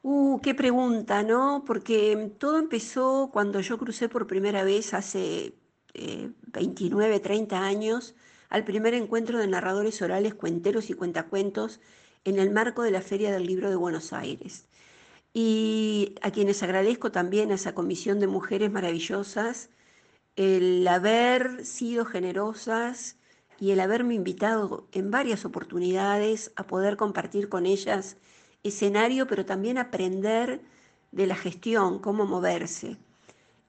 Uh, 0.00 0.40
qué 0.40 0.54
pregunta, 0.54 1.22
¿no? 1.22 1.62
Porque 1.66 2.32
todo 2.38 2.58
empezó 2.58 3.28
cuando 3.30 3.60
yo 3.60 3.76
crucé 3.76 4.08
por 4.08 4.26
primera 4.26 4.64
vez 4.64 4.94
hace 4.94 5.52
29, 5.92 7.16
eh, 7.16 7.20
30 7.20 7.62
años 7.62 8.14
al 8.52 8.64
primer 8.64 8.92
encuentro 8.92 9.38
de 9.38 9.46
narradores 9.46 10.02
orales, 10.02 10.34
cuenteros 10.34 10.90
y 10.90 10.94
cuentacuentos 10.94 11.80
en 12.24 12.38
el 12.38 12.50
marco 12.50 12.82
de 12.82 12.90
la 12.90 13.00
Feria 13.00 13.32
del 13.32 13.46
Libro 13.46 13.70
de 13.70 13.76
Buenos 13.76 14.12
Aires. 14.12 14.66
Y 15.32 16.16
a 16.20 16.30
quienes 16.32 16.62
agradezco 16.62 17.10
también 17.10 17.50
a 17.50 17.54
esa 17.54 17.74
comisión 17.74 18.20
de 18.20 18.26
mujeres 18.26 18.70
maravillosas 18.70 19.70
el 20.36 20.86
haber 20.86 21.64
sido 21.64 22.04
generosas 22.04 23.16
y 23.58 23.70
el 23.70 23.80
haberme 23.80 24.16
invitado 24.16 24.86
en 24.92 25.10
varias 25.10 25.46
oportunidades 25.46 26.52
a 26.54 26.66
poder 26.66 26.98
compartir 26.98 27.48
con 27.48 27.64
ellas 27.64 28.18
escenario, 28.62 29.26
pero 29.26 29.46
también 29.46 29.78
aprender 29.78 30.60
de 31.10 31.26
la 31.26 31.36
gestión, 31.36 32.00
cómo 32.00 32.26
moverse. 32.26 32.98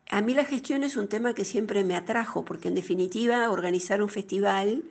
A 0.09 0.21
mí 0.21 0.33
la 0.33 0.45
gestión 0.45 0.83
es 0.83 0.95
un 0.95 1.07
tema 1.07 1.33
que 1.33 1.45
siempre 1.45 1.83
me 1.83 1.95
atrajo, 1.95 2.45
porque 2.45 2.67
en 2.67 2.75
definitiva 2.75 3.49
organizar 3.49 4.01
un 4.01 4.09
festival, 4.09 4.83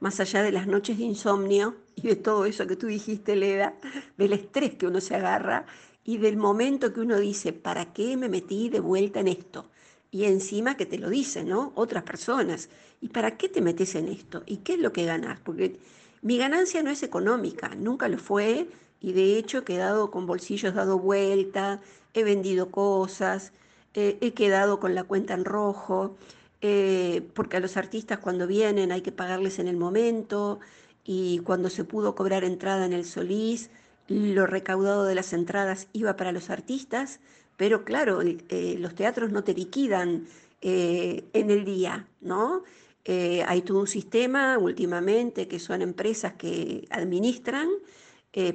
más 0.00 0.20
allá 0.20 0.42
de 0.42 0.52
las 0.52 0.66
noches 0.66 0.98
de 0.98 1.04
insomnio 1.04 1.76
y 1.96 2.02
de 2.02 2.16
todo 2.16 2.44
eso 2.44 2.66
que 2.66 2.76
tú 2.76 2.86
dijiste, 2.86 3.34
Leda, 3.34 3.74
del 4.16 4.32
estrés 4.32 4.74
que 4.74 4.86
uno 4.86 5.00
se 5.00 5.16
agarra 5.16 5.66
y 6.04 6.18
del 6.18 6.36
momento 6.36 6.92
que 6.92 7.00
uno 7.00 7.18
dice, 7.18 7.52
¿para 7.52 7.92
qué 7.92 8.16
me 8.16 8.28
metí 8.28 8.68
de 8.68 8.80
vuelta 8.80 9.20
en 9.20 9.28
esto? 9.28 9.68
Y 10.10 10.24
encima 10.24 10.76
que 10.76 10.86
te 10.86 10.98
lo 10.98 11.10
dicen, 11.10 11.48
¿no? 11.48 11.72
Otras 11.74 12.04
personas. 12.04 12.70
¿Y 13.00 13.08
para 13.08 13.36
qué 13.36 13.48
te 13.48 13.60
metes 13.60 13.94
en 13.94 14.08
esto? 14.08 14.42
¿Y 14.46 14.58
qué 14.58 14.74
es 14.74 14.78
lo 14.78 14.92
que 14.92 15.04
ganas? 15.04 15.40
Porque 15.40 15.78
mi 16.22 16.38
ganancia 16.38 16.82
no 16.82 16.90
es 16.90 17.02
económica, 17.02 17.74
nunca 17.74 18.08
lo 18.08 18.18
fue, 18.18 18.68
y 19.00 19.12
de 19.12 19.36
hecho 19.36 19.58
he 19.58 19.64
quedado 19.64 20.10
con 20.10 20.26
bolsillos 20.26 20.74
dado 20.74 20.98
vuelta, 20.98 21.80
he 22.14 22.24
vendido 22.24 22.70
cosas, 22.70 23.52
eh, 23.94 24.18
he 24.20 24.32
quedado 24.32 24.80
con 24.80 24.94
la 24.94 25.04
cuenta 25.04 25.34
en 25.34 25.44
rojo, 25.44 26.16
eh, 26.60 27.22
porque 27.34 27.56
a 27.56 27.60
los 27.60 27.76
artistas 27.76 28.18
cuando 28.18 28.46
vienen 28.46 28.92
hay 28.92 29.00
que 29.00 29.12
pagarles 29.12 29.58
en 29.58 29.68
el 29.68 29.76
momento 29.76 30.60
y 31.04 31.38
cuando 31.40 31.70
se 31.70 31.84
pudo 31.84 32.14
cobrar 32.14 32.44
entrada 32.44 32.84
en 32.84 32.92
el 32.92 33.04
Solís, 33.04 33.70
lo 34.08 34.46
recaudado 34.46 35.04
de 35.04 35.14
las 35.14 35.32
entradas 35.32 35.88
iba 35.92 36.16
para 36.16 36.32
los 36.32 36.50
artistas, 36.50 37.20
pero 37.56 37.84
claro, 37.84 38.20
eh, 38.22 38.76
los 38.78 38.94
teatros 38.94 39.30
no 39.32 39.44
te 39.44 39.54
liquidan 39.54 40.26
en 40.60 41.50
el 41.50 41.64
día, 41.64 42.08
¿no? 42.20 42.64
hay 43.06 43.62
todo 43.62 43.78
un 43.80 43.86
sistema 43.86 44.58
últimamente 44.58 45.46
que 45.48 45.60
son 45.60 45.82
empresas 45.82 46.32
que 46.34 46.86
administran, 46.90 47.68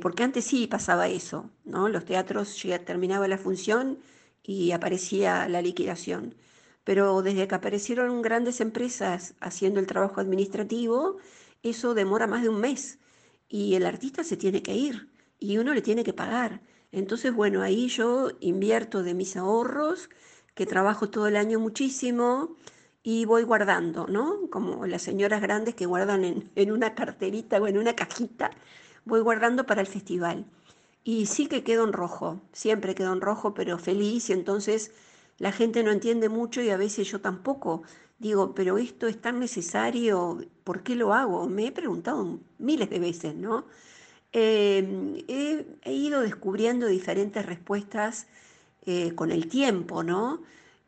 porque 0.01 0.23
antes 0.23 0.45
sí 0.45 0.67
pasaba 0.67 1.07
eso, 1.07 1.49
¿no? 1.65 1.87
Los 1.89 2.05
teatros 2.05 2.61
terminaba 2.85 3.27
la 3.27 3.37
función 3.37 3.97
y 4.43 4.71
aparecía 4.71 5.47
la 5.47 5.61
liquidación. 5.61 6.35
Pero 6.83 7.21
desde 7.21 7.47
que 7.47 7.55
aparecieron 7.55 8.21
grandes 8.21 8.59
empresas 8.61 9.35
haciendo 9.39 9.79
el 9.79 9.87
trabajo 9.87 10.19
administrativo, 10.19 11.17
eso 11.63 11.93
demora 11.93 12.27
más 12.27 12.43
de 12.43 12.49
un 12.49 12.59
mes 12.59 12.99
y 13.47 13.75
el 13.75 13.85
artista 13.85 14.23
se 14.23 14.37
tiene 14.37 14.61
que 14.63 14.75
ir 14.75 15.09
y 15.39 15.57
uno 15.57 15.73
le 15.73 15.81
tiene 15.81 16.03
que 16.03 16.13
pagar. 16.13 16.61
Entonces, 16.91 17.33
bueno, 17.33 17.61
ahí 17.61 17.87
yo 17.87 18.31
invierto 18.39 19.03
de 19.03 19.13
mis 19.13 19.35
ahorros, 19.37 20.09
que 20.55 20.65
trabajo 20.65 21.09
todo 21.09 21.27
el 21.27 21.35
año 21.35 21.59
muchísimo 21.59 22.55
y 23.03 23.25
voy 23.25 23.43
guardando, 23.43 24.07
¿no? 24.07 24.49
Como 24.49 24.85
las 24.85 25.01
señoras 25.01 25.41
grandes 25.41 25.75
que 25.75 25.85
guardan 25.85 26.23
en, 26.23 26.51
en 26.55 26.71
una 26.71 26.95
carterita 26.95 27.59
o 27.59 27.67
en 27.67 27.77
una 27.77 27.95
cajita, 27.95 28.51
voy 29.05 29.21
guardando 29.21 29.65
para 29.65 29.81
el 29.81 29.87
festival. 29.87 30.45
Y 31.03 31.25
sí 31.25 31.47
que 31.47 31.63
quedo 31.63 31.83
en 31.83 31.93
rojo, 31.93 32.41
siempre 32.53 32.95
quedo 32.95 33.13
en 33.13 33.21
rojo, 33.21 33.53
pero 33.53 33.77
feliz 33.77 34.29
y 34.29 34.33
entonces 34.33 34.91
la 35.37 35.51
gente 35.51 35.83
no 35.83 35.91
entiende 35.91 36.29
mucho 36.29 36.61
y 36.61 36.69
a 36.69 36.77
veces 36.77 37.09
yo 37.11 37.21
tampoco. 37.21 37.83
Digo, 38.19 38.55
pero 38.55 38.77
esto 38.77 39.07
es 39.07 39.19
tan 39.21 39.39
necesario, 39.39 40.39
¿por 40.63 40.83
qué 40.83 40.95
lo 40.95 41.13
hago? 41.13 41.47
Me 41.49 41.67
he 41.67 41.71
preguntado 41.71 42.39
miles 42.57 42.89
de 42.89 42.99
veces, 42.99 43.35
¿no? 43.35 43.65
Em, 44.31 45.17
he, 45.27 45.65
ido 45.93 46.21
descubriendo 46.21 46.87
diferentes 46.87 47.45
respuestas 47.45 48.27
eh, 48.85 49.13
con 49.15 49.31
el 49.31 49.47
tiempo, 49.47 50.03
¿no? 50.03 50.41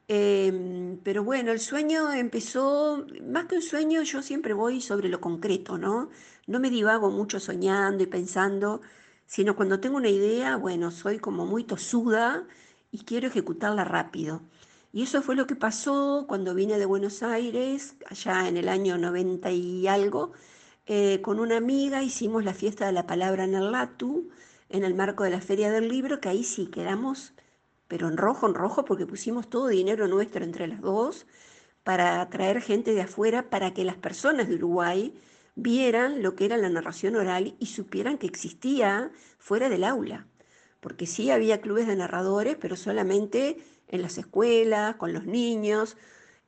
Em, 0.07 0.97
pero 1.03 1.23
bueno, 1.23 1.51
el 1.51 1.59
sueño 1.59 2.11
empezó, 2.13 3.05
más 3.27 3.45
que 3.45 3.55
un 3.57 3.61
sueño, 3.61 4.01
yo 4.03 4.21
siempre 4.21 4.53
voy 4.53 4.81
sobre 4.81 5.09
lo 5.09 5.19
concreto, 5.21 5.77
¿no? 5.77 6.09
No 6.47 6.59
me 6.59 6.69
divago 6.69 7.09
mucho 7.11 7.39
soñando 7.39 8.03
y 8.03 8.07
pensando, 8.07 8.81
sino 9.25 9.55
cuando 9.55 9.79
tengo 9.79 9.97
una 9.97 10.09
idea, 10.09 10.57
bueno, 10.57 10.91
soy 10.91 11.19
como 11.19 11.45
muy 11.45 11.63
tosuda 11.63 12.47
y 12.91 12.99
quiero 12.99 13.27
ejecutarla 13.27 13.83
rápido. 13.83 14.41
Y 14.93 15.03
eso 15.03 15.21
fue 15.21 15.35
lo 15.35 15.47
que 15.47 15.55
pasó 15.55 16.25
cuando 16.27 16.53
vine 16.55 16.77
de 16.77 16.85
Buenos 16.85 17.21
Aires, 17.23 17.95
allá 18.09 18.47
en 18.47 18.57
el 18.57 18.69
año 18.69 18.97
90 18.97 19.51
y 19.51 19.87
algo, 19.87 20.31
eh, 20.85 21.21
con 21.21 21.39
una 21.39 21.57
amiga 21.57 22.03
hicimos 22.03 22.43
la 22.45 22.53
fiesta 22.53 22.85
de 22.85 22.93
la 22.93 23.07
palabra 23.07 23.43
en 23.43 23.55
el 23.55 23.71
Latu, 23.71 24.29
en 24.69 24.83
el 24.83 24.93
marco 24.95 25.23
de 25.23 25.31
la 25.31 25.41
Feria 25.41 25.71
del 25.71 25.89
Libro, 25.89 26.19
que 26.21 26.29
ahí 26.29 26.43
sí 26.43 26.67
quedamos 26.67 27.33
pero 27.87 28.07
en 28.07 28.17
rojo, 28.17 28.47
en 28.47 28.55
rojo, 28.55 28.85
porque 28.85 29.05
pusimos 29.05 29.49
todo 29.49 29.67
dinero 29.67 30.07
nuestro 30.07 30.43
entre 30.43 30.67
las 30.67 30.81
dos 30.81 31.25
para 31.83 32.27
traer 32.29 32.61
gente 32.61 32.93
de 32.93 33.01
afuera 33.01 33.49
para 33.49 33.73
que 33.73 33.83
las 33.83 33.97
personas 33.97 34.47
de 34.49 34.55
Uruguay 34.55 35.13
vieran 35.55 36.21
lo 36.21 36.35
que 36.35 36.45
era 36.45 36.57
la 36.57 36.69
narración 36.69 37.15
oral 37.15 37.55
y 37.59 37.67
supieran 37.67 38.17
que 38.17 38.27
existía 38.27 39.11
fuera 39.37 39.69
del 39.69 39.83
aula. 39.83 40.27
Porque 40.79 41.07
sí 41.07 41.31
había 41.31 41.61
clubes 41.61 41.87
de 41.87 41.95
narradores, 41.95 42.57
pero 42.59 42.75
solamente 42.75 43.57
en 43.87 44.01
las 44.01 44.17
escuelas, 44.17 44.95
con 44.95 45.13
los 45.13 45.25
niños. 45.25 45.97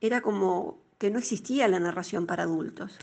Era 0.02 0.22
como 0.22 0.80
que 0.98 1.10
no 1.10 1.20
existía 1.20 1.68
la 1.68 1.80
narración 1.80 2.26
para 2.26 2.44
adultos. 2.44 2.98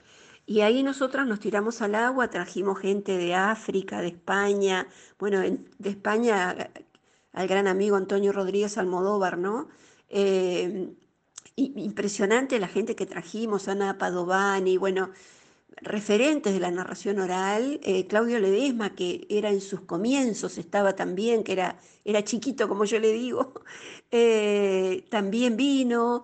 Y 0.47 0.61
ahí 0.61 0.83
nosotras 0.83 1.27
nos 1.27 1.41
tiramos 1.41 1.81
al 1.81 1.95
agua, 1.95 2.29
trajimos 2.29 2.79
gente 2.79 3.17
de 3.17 3.35
África, 3.35 4.01
de 4.03 4.09
España, 4.09 4.87
bueno, 5.19 5.41
de 5.41 5.89
España 5.89 6.71
al 7.33 7.49
gran 7.49 7.67
amigo 7.67 7.97
Antonio 7.97 8.33
Rodríguez 8.33 8.77
Almodóvar, 8.77 9.39
¿no? 9.39 9.69
Eh, 10.09 10.95
impresionante 11.57 12.59
la 12.59 12.69
gente 12.69 12.95
que 12.95 13.07
trajimos, 13.07 13.69
Ana 13.69 13.97
Padovani, 13.97 14.77
bueno, 14.77 15.11
referentes 15.83 16.53
de 16.53 16.61
la 16.61 16.71
narración 16.71 17.19
oral, 17.21 17.81
eh, 17.83 18.07
Claudio 18.07 18.39
Ledesma, 18.41 18.95
que 18.95 19.27
era 19.29 19.51
en 19.51 19.61
sus 19.61 19.81
comienzos, 19.83 20.59
estaba 20.59 20.95
también, 20.97 21.45
que 21.45 21.53
era, 21.53 21.79
era 22.05 22.25
chiquito, 22.25 22.69
como 22.69 22.85
yo 22.85 22.99
le 23.01 23.13
digo, 23.13 23.55
eh, 24.11 25.05
también 25.11 25.57
vino, 25.57 26.23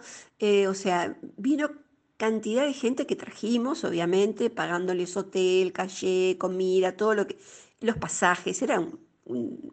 o 0.69 0.75
sea, 0.75 1.17
vino 1.37 1.71
cantidad 2.17 2.67
de 2.67 2.75
gente 2.75 3.07
que 3.07 3.17
trajimos, 3.17 3.85
obviamente, 3.85 4.51
pagándoles 4.51 5.17
hotel, 5.17 5.73
calle, 5.73 6.37
comida, 6.39 6.97
todo 6.97 7.15
lo 7.15 7.27
que, 7.27 7.39
los 7.81 7.97
pasajes, 7.97 8.61
era 8.63 8.87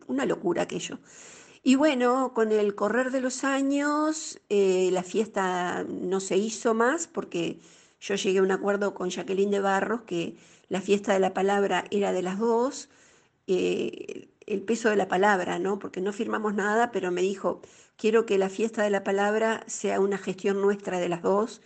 una 0.08 0.26
locura 0.26 0.64
aquello. 0.64 1.00
Y 1.64 1.76
bueno, 1.76 2.32
con 2.34 2.52
el 2.52 2.76
correr 2.76 3.12
de 3.12 3.20
los 3.20 3.44
años, 3.44 4.40
eh, 4.50 4.90
la 4.94 5.04
fiesta 5.04 5.84
no 5.84 6.22
se 6.22 6.38
hizo 6.38 6.74
más 6.74 7.08
porque 7.08 7.60
yo 8.00 8.16
llegué 8.16 8.40
a 8.40 8.44
un 8.44 8.52
acuerdo 8.52 8.94
con 8.94 9.10
Jacqueline 9.10 9.52
de 9.52 9.60
Barros 9.60 10.02
que 10.02 10.38
la 10.70 10.82
fiesta 10.82 11.14
de 11.14 11.20
la 11.20 11.34
palabra 11.34 11.86
era 11.92 12.12
de 12.12 12.22
las 12.22 12.40
dos, 12.40 12.90
eh, 13.48 14.30
el 14.46 14.62
peso 14.64 14.90
de 14.90 14.96
la 14.96 15.08
palabra, 15.08 15.60
¿no? 15.60 15.80
Porque 15.80 16.02
no 16.02 16.14
firmamos 16.14 16.54
nada, 16.56 16.92
pero 16.92 17.12
me 17.12 17.22
dijo, 17.22 17.62
quiero 17.98 18.26
que 18.26 18.38
la 18.38 18.50
fiesta 18.50 18.84
de 18.84 18.90
la 18.90 19.04
palabra 19.04 19.64
sea 19.68 20.00
una 20.00 20.18
gestión 20.18 20.62
nuestra 20.62 21.00
de 21.00 21.10
las 21.10 21.22
dos 21.22 21.62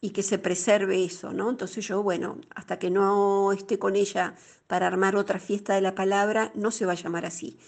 y 0.00 0.10
que 0.10 0.22
se 0.22 0.38
preserve 0.38 1.04
eso, 1.04 1.32
¿no? 1.32 1.50
Entonces 1.50 1.86
yo, 1.86 2.02
bueno, 2.02 2.38
hasta 2.54 2.78
que 2.78 2.90
no 2.90 3.52
esté 3.52 3.78
con 3.78 3.96
ella 3.96 4.34
para 4.66 4.86
armar 4.86 5.16
otra 5.16 5.38
fiesta 5.38 5.74
de 5.74 5.80
la 5.80 5.94
palabra, 5.94 6.52
no 6.54 6.70
se 6.70 6.86
va 6.86 6.92
a 6.92 6.96
llamar 6.96 7.26
así. 7.26 7.58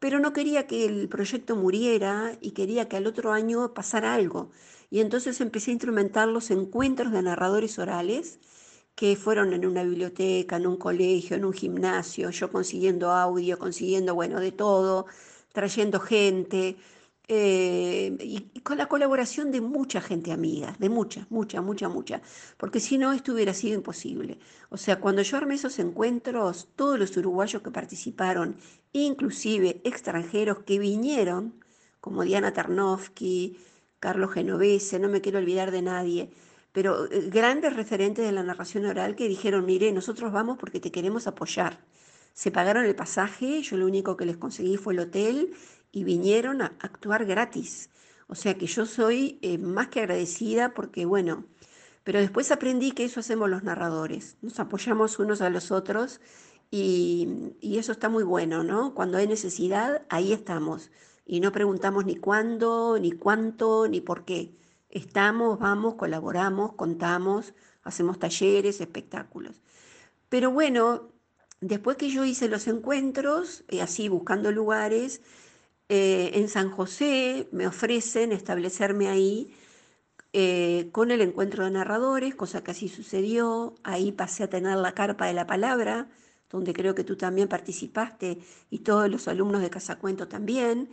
Pero 0.00 0.18
no 0.20 0.32
quería 0.32 0.66
que 0.66 0.84
el 0.86 1.08
proyecto 1.08 1.56
muriera 1.56 2.36
y 2.40 2.50
quería 2.52 2.88
que 2.88 2.96
al 2.96 3.06
otro 3.06 3.32
año 3.32 3.74
pasara 3.74 4.14
algo. 4.14 4.50
Y 4.94 5.00
entonces 5.00 5.40
empecé 5.40 5.72
a 5.72 5.74
instrumentar 5.74 6.28
los 6.28 6.52
encuentros 6.52 7.10
de 7.10 7.20
narradores 7.20 7.80
orales 7.80 8.38
que 8.94 9.16
fueron 9.16 9.52
en 9.52 9.66
una 9.66 9.82
biblioteca, 9.82 10.54
en 10.54 10.68
un 10.68 10.76
colegio, 10.76 11.34
en 11.34 11.44
un 11.44 11.52
gimnasio, 11.52 12.30
yo 12.30 12.52
consiguiendo 12.52 13.10
audio, 13.10 13.58
consiguiendo, 13.58 14.14
bueno, 14.14 14.38
de 14.38 14.52
todo, 14.52 15.06
trayendo 15.52 15.98
gente, 15.98 16.76
eh, 17.26 18.16
y, 18.20 18.60
con 18.60 18.78
la 18.78 18.86
colaboración 18.86 19.50
de 19.50 19.60
mucha 19.60 20.00
gente 20.00 20.30
amiga, 20.30 20.76
de 20.78 20.88
mucha, 20.88 21.26
mucha, 21.28 21.60
mucha, 21.60 21.88
mucha, 21.88 22.22
porque 22.56 22.78
si 22.78 22.96
no 22.96 23.12
esto 23.12 23.32
hubiera 23.32 23.52
sido 23.52 23.74
imposible. 23.74 24.38
O 24.68 24.76
sea, 24.76 25.00
cuando 25.00 25.22
yo 25.22 25.36
armé 25.36 25.56
esos 25.56 25.80
encuentros, 25.80 26.68
todos 26.76 27.00
los 27.00 27.16
uruguayos 27.16 27.62
que 27.62 27.72
participaron, 27.72 28.54
inclusive 28.92 29.80
extranjeros 29.82 30.60
que 30.60 30.78
vinieron, 30.78 31.52
como 32.00 32.22
Diana 32.22 32.52
Tarnowski, 32.52 33.58
Carlos 34.04 34.34
Genovese, 34.34 34.98
no 34.98 35.08
me 35.08 35.22
quiero 35.22 35.38
olvidar 35.38 35.70
de 35.70 35.80
nadie, 35.80 36.30
pero 36.72 37.10
eh, 37.10 37.30
grandes 37.30 37.74
referentes 37.74 38.22
de 38.22 38.32
la 38.32 38.42
narración 38.42 38.84
oral 38.84 39.16
que 39.16 39.28
dijeron, 39.28 39.64
mire, 39.64 39.90
nosotros 39.92 40.30
vamos 40.30 40.58
porque 40.58 40.78
te 40.78 40.92
queremos 40.92 41.26
apoyar. 41.26 41.82
Se 42.34 42.50
pagaron 42.50 42.84
el 42.84 42.94
pasaje, 42.94 43.62
yo 43.62 43.78
lo 43.78 43.86
único 43.86 44.18
que 44.18 44.26
les 44.26 44.36
conseguí 44.36 44.76
fue 44.76 44.92
el 44.92 45.00
hotel 45.00 45.54
y 45.90 46.04
vinieron 46.04 46.60
a 46.60 46.76
actuar 46.80 47.24
gratis. 47.24 47.88
O 48.26 48.34
sea 48.34 48.58
que 48.58 48.66
yo 48.66 48.84
soy 48.84 49.38
eh, 49.40 49.56
más 49.56 49.88
que 49.88 50.00
agradecida 50.00 50.74
porque, 50.74 51.06
bueno, 51.06 51.46
pero 52.02 52.18
después 52.18 52.52
aprendí 52.52 52.92
que 52.92 53.06
eso 53.06 53.20
hacemos 53.20 53.48
los 53.48 53.62
narradores, 53.62 54.36
nos 54.42 54.60
apoyamos 54.60 55.18
unos 55.18 55.40
a 55.40 55.48
los 55.48 55.70
otros 55.70 56.20
y, 56.70 57.54
y 57.58 57.78
eso 57.78 57.92
está 57.92 58.10
muy 58.10 58.22
bueno, 58.22 58.64
¿no? 58.64 58.92
Cuando 58.94 59.16
hay 59.16 59.26
necesidad, 59.26 60.02
ahí 60.10 60.34
estamos 60.34 60.90
y 61.26 61.40
no 61.40 61.52
preguntamos 61.52 62.04
ni 62.04 62.16
cuándo, 62.16 62.98
ni 63.00 63.12
cuánto, 63.12 63.88
ni 63.88 64.00
por 64.00 64.24
qué. 64.24 64.54
Estamos, 64.90 65.58
vamos, 65.58 65.94
colaboramos, 65.94 66.74
contamos, 66.74 67.54
hacemos 67.82 68.18
talleres, 68.18 68.80
espectáculos. 68.80 69.62
Pero 70.28 70.50
bueno, 70.50 71.12
después 71.60 71.96
que 71.96 72.10
yo 72.10 72.24
hice 72.24 72.48
los 72.48 72.66
encuentros, 72.68 73.64
y 73.70 73.78
eh, 73.78 73.82
así 73.82 74.08
buscando 74.08 74.52
lugares, 74.52 75.22
eh, 75.88 76.32
en 76.34 76.48
San 76.48 76.70
José 76.70 77.48
me 77.52 77.66
ofrecen 77.66 78.32
establecerme 78.32 79.08
ahí 79.08 79.54
eh, 80.32 80.88
con 80.92 81.10
el 81.10 81.20
encuentro 81.20 81.64
de 81.64 81.70
narradores, 81.70 82.34
cosa 82.34 82.64
que 82.64 82.72
así 82.72 82.88
sucedió. 82.88 83.74
Ahí 83.84 84.12
pasé 84.12 84.44
a 84.44 84.50
tener 84.50 84.76
la 84.76 84.92
carpa 84.92 85.26
de 85.26 85.34
la 85.34 85.46
palabra, 85.46 86.08
donde 86.50 86.72
creo 86.74 86.94
que 86.94 87.04
tú 87.04 87.16
también 87.16 87.48
participaste 87.48 88.38
y 88.70 88.80
todos 88.80 89.08
los 89.10 89.28
alumnos 89.28 89.62
de 89.62 89.70
Casacuento 89.70 90.28
también. 90.28 90.90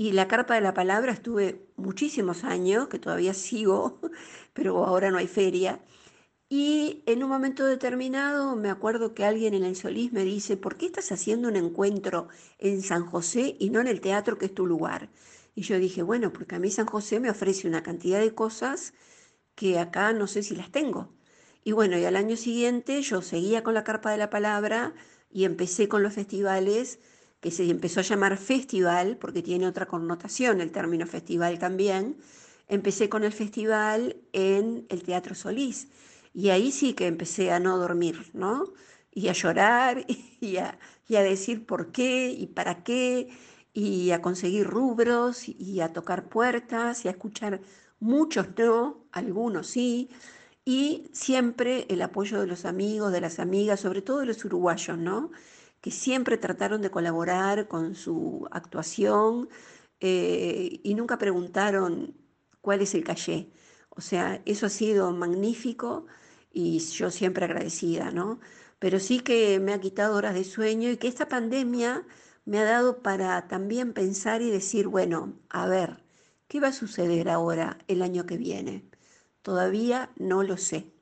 Y 0.00 0.12
la 0.12 0.28
carpa 0.28 0.54
de 0.54 0.62
la 0.62 0.72
palabra 0.72 1.12
estuve 1.12 1.66
muchísimos 1.76 2.42
años, 2.44 2.88
que 2.88 2.98
todavía 2.98 3.34
sigo, 3.34 4.00
pero 4.54 4.86
ahora 4.86 5.10
no 5.10 5.18
hay 5.18 5.26
feria. 5.26 5.78
Y 6.48 7.02
en 7.04 7.22
un 7.22 7.28
momento 7.28 7.66
determinado 7.66 8.56
me 8.56 8.70
acuerdo 8.70 9.12
que 9.12 9.26
alguien 9.26 9.52
en 9.52 9.62
el 9.62 9.76
Solís 9.76 10.10
me 10.10 10.24
dice, 10.24 10.56
¿por 10.56 10.78
qué 10.78 10.86
estás 10.86 11.12
haciendo 11.12 11.48
un 11.48 11.56
encuentro 11.56 12.28
en 12.56 12.80
San 12.80 13.04
José 13.04 13.56
y 13.60 13.68
no 13.68 13.78
en 13.78 13.88
el 13.88 14.00
teatro 14.00 14.38
que 14.38 14.46
es 14.46 14.54
tu 14.54 14.64
lugar? 14.64 15.10
Y 15.54 15.64
yo 15.64 15.78
dije, 15.78 16.02
bueno, 16.02 16.32
porque 16.32 16.54
a 16.54 16.60
mí 16.60 16.70
San 16.70 16.86
José 16.86 17.20
me 17.20 17.28
ofrece 17.28 17.68
una 17.68 17.82
cantidad 17.82 18.20
de 18.20 18.34
cosas 18.34 18.94
que 19.54 19.78
acá 19.78 20.14
no 20.14 20.26
sé 20.26 20.42
si 20.42 20.56
las 20.56 20.72
tengo. 20.72 21.12
Y 21.62 21.72
bueno, 21.72 21.98
y 21.98 22.06
al 22.06 22.16
año 22.16 22.38
siguiente 22.38 23.02
yo 23.02 23.20
seguía 23.20 23.62
con 23.62 23.74
la 23.74 23.84
carpa 23.84 24.12
de 24.12 24.16
la 24.16 24.30
palabra 24.30 24.94
y 25.30 25.44
empecé 25.44 25.88
con 25.88 26.02
los 26.02 26.14
festivales, 26.14 27.00
que 27.40 27.50
se 27.50 27.68
empezó 27.70 28.00
a 28.00 28.04
llamar 28.04 28.36
festival, 28.36 29.16
porque 29.16 29.42
tiene 29.42 29.66
otra 29.66 29.86
connotación 29.86 30.60
el 30.60 30.70
término 30.72 31.06
festival 31.06 31.58
también. 31.58 32.16
Empecé 32.68 33.08
con 33.08 33.24
el 33.24 33.32
festival 33.32 34.16
en 34.32 34.86
el 34.90 35.02
Teatro 35.02 35.34
Solís 35.34 35.88
y 36.34 36.50
ahí 36.50 36.70
sí 36.70 36.94
que 36.94 37.06
empecé 37.06 37.50
a 37.50 37.58
no 37.60 37.78
dormir, 37.78 38.30
¿no? 38.34 38.72
Y 39.12 39.28
a 39.28 39.32
llorar 39.32 40.06
y 40.40 40.56
a, 40.58 40.78
decir 41.08 41.66
por 41.66 41.92
qué 41.92 42.30
y 42.30 42.46
para 42.46 42.84
qué, 42.84 43.30
y 43.72 44.10
a 44.12 44.22
conseguir 44.22 44.66
rubros 44.66 45.48
y 45.48 45.80
a 45.80 45.92
tocar 45.92 46.28
puertas 46.28 47.04
y 47.04 47.08
a 47.08 47.12
escuchar 47.12 47.60
muchos 48.00 48.48
no, 48.56 49.04
algunos 49.12 49.68
sí, 49.68 50.10
y 50.64 51.08
siempre 51.12 51.86
el 51.88 52.02
apoyo 52.02 52.40
de 52.40 52.46
los 52.46 52.64
amigos, 52.64 53.12
de 53.12 53.20
las 53.20 53.38
amigas, 53.38 53.80
sobre 53.80 54.02
todo 54.02 54.20
de 54.20 54.26
los 54.26 54.44
uruguayos, 54.44 54.98
¿no? 54.98 55.30
Que 55.80 55.90
siempre 55.90 56.36
trataron 56.38 56.82
de 56.82 56.90
colaborar 56.90 57.68
con 57.68 57.94
su 57.94 58.46
actuación 58.50 59.48
eh, 60.00 60.80
y 60.82 60.94
nunca 60.94 61.18
preguntaron 61.18 62.16
cuál 62.60 62.82
es 62.82 62.94
el 62.94 63.04
calle. 63.04 63.50
O 63.90 64.00
sea, 64.00 64.42
eso 64.46 64.66
ha 64.66 64.70
sido 64.70 65.12
magnífico 65.12 66.06
y 66.52 66.78
yo 66.78 67.10
siempre 67.10 67.44
agradecida, 67.44 68.10
¿no? 68.10 68.40
Pero 68.78 68.98
sí 68.98 69.20
que 69.20 69.60
me 69.60 69.72
ha 69.72 69.80
quitado 69.80 70.16
horas 70.16 70.34
de 70.34 70.44
sueño 70.44 70.90
y 70.90 70.96
que 70.96 71.08
esta 71.08 71.28
pandemia 71.28 72.06
me 72.44 72.58
ha 72.58 72.64
dado 72.64 73.02
para 73.02 73.46
también 73.48 73.92
pensar 73.92 74.42
y 74.42 74.50
decir, 74.50 74.88
bueno, 74.88 75.38
a 75.50 75.66
ver, 75.66 76.02
¿qué 76.48 76.60
va 76.60 76.68
a 76.68 76.72
suceder 76.72 77.28
ahora 77.28 77.78
el 77.88 78.02
año 78.02 78.26
que 78.26 78.36
viene? 78.36 78.88
Todavía 79.42 80.10
no 80.16 80.42
lo 80.42 80.56
sé. 80.56 80.92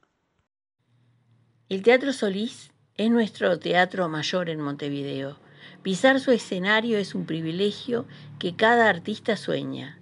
El 1.69 1.83
Teatro 1.83 2.13
Solís 2.13 2.71
es 2.99 3.11
nuestro 3.11 3.59
teatro 3.59 4.09
mayor 4.09 4.51
en 4.51 4.61
Montevideo. 4.61 5.39
Pisar 5.83 6.21
su 6.21 6.33
escenario 6.33 6.99
es 6.99 7.15
un 7.15 7.25
privilegio 7.25 8.07
que 8.39 8.57
cada 8.57 8.89
artista 8.91 9.37
sueña. 9.37 10.01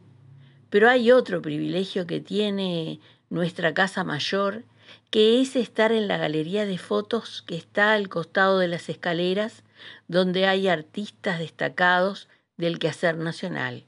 Pero 0.70 0.88
hay 0.88 1.12
otro 1.12 1.42
privilegio 1.42 2.06
que 2.06 2.20
tiene 2.20 2.98
nuestra 3.28 3.74
casa 3.74 4.02
mayor 4.02 4.64
que 5.10 5.40
es 5.40 5.56
estar 5.56 5.92
en 5.92 6.08
la 6.08 6.16
galería 6.16 6.64
de 6.64 6.78
fotos 6.78 7.42
que 7.46 7.56
está 7.56 7.92
al 7.92 8.08
costado 8.08 8.58
de 8.58 8.68
las 8.68 8.88
escaleras, 8.88 9.62
donde 10.08 10.46
hay 10.46 10.68
artistas 10.68 11.38
destacados 11.38 12.28
del 12.56 12.78
quehacer 12.78 13.16
nacional. 13.16 13.84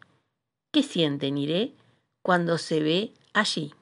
¿Qué 0.71 0.83
sienten, 0.83 1.39
Iré, 1.39 1.73
cuando 2.23 2.59
se 2.59 2.81
ve 2.83 3.15
allí? 3.33 3.73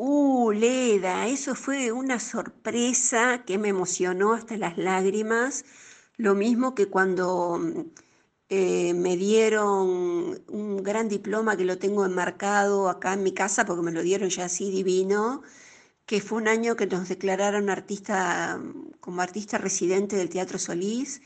Uh, 0.00 0.52
Leda, 0.52 1.26
eso 1.26 1.54
fue 1.56 1.90
una 1.92 2.20
sorpresa 2.20 3.42
que 3.44 3.58
me 3.58 3.68
emocionó 3.68 4.32
hasta 4.32 4.56
las 4.56 4.78
lágrimas, 4.78 5.64
lo 6.16 6.34
mismo 6.36 6.74
que 6.76 6.86
cuando 6.88 7.60
eh, 8.48 8.94
me 8.94 9.16
dieron 9.16 10.40
un 10.48 10.82
gran 10.84 11.08
diploma 11.08 11.56
que 11.56 11.64
lo 11.64 11.78
tengo 11.78 12.04
enmarcado 12.06 12.88
acá 12.88 13.14
en 13.14 13.24
mi 13.24 13.32
casa 13.34 13.64
porque 13.66 13.82
me 13.82 13.92
lo 13.92 14.02
dieron 14.02 14.30
ya 14.30 14.44
así 14.46 14.70
divino, 14.70 15.42
que 16.06 16.20
fue 16.20 16.38
un 16.38 16.48
año 16.48 16.76
que 16.76 16.86
nos 16.86 17.08
declararon 17.08 17.70
artista, 17.70 18.60
como 19.00 19.22
artista 19.22 19.58
residente 19.58 20.16
del 20.16 20.30
Teatro 20.30 20.58
Solís. 20.58 21.22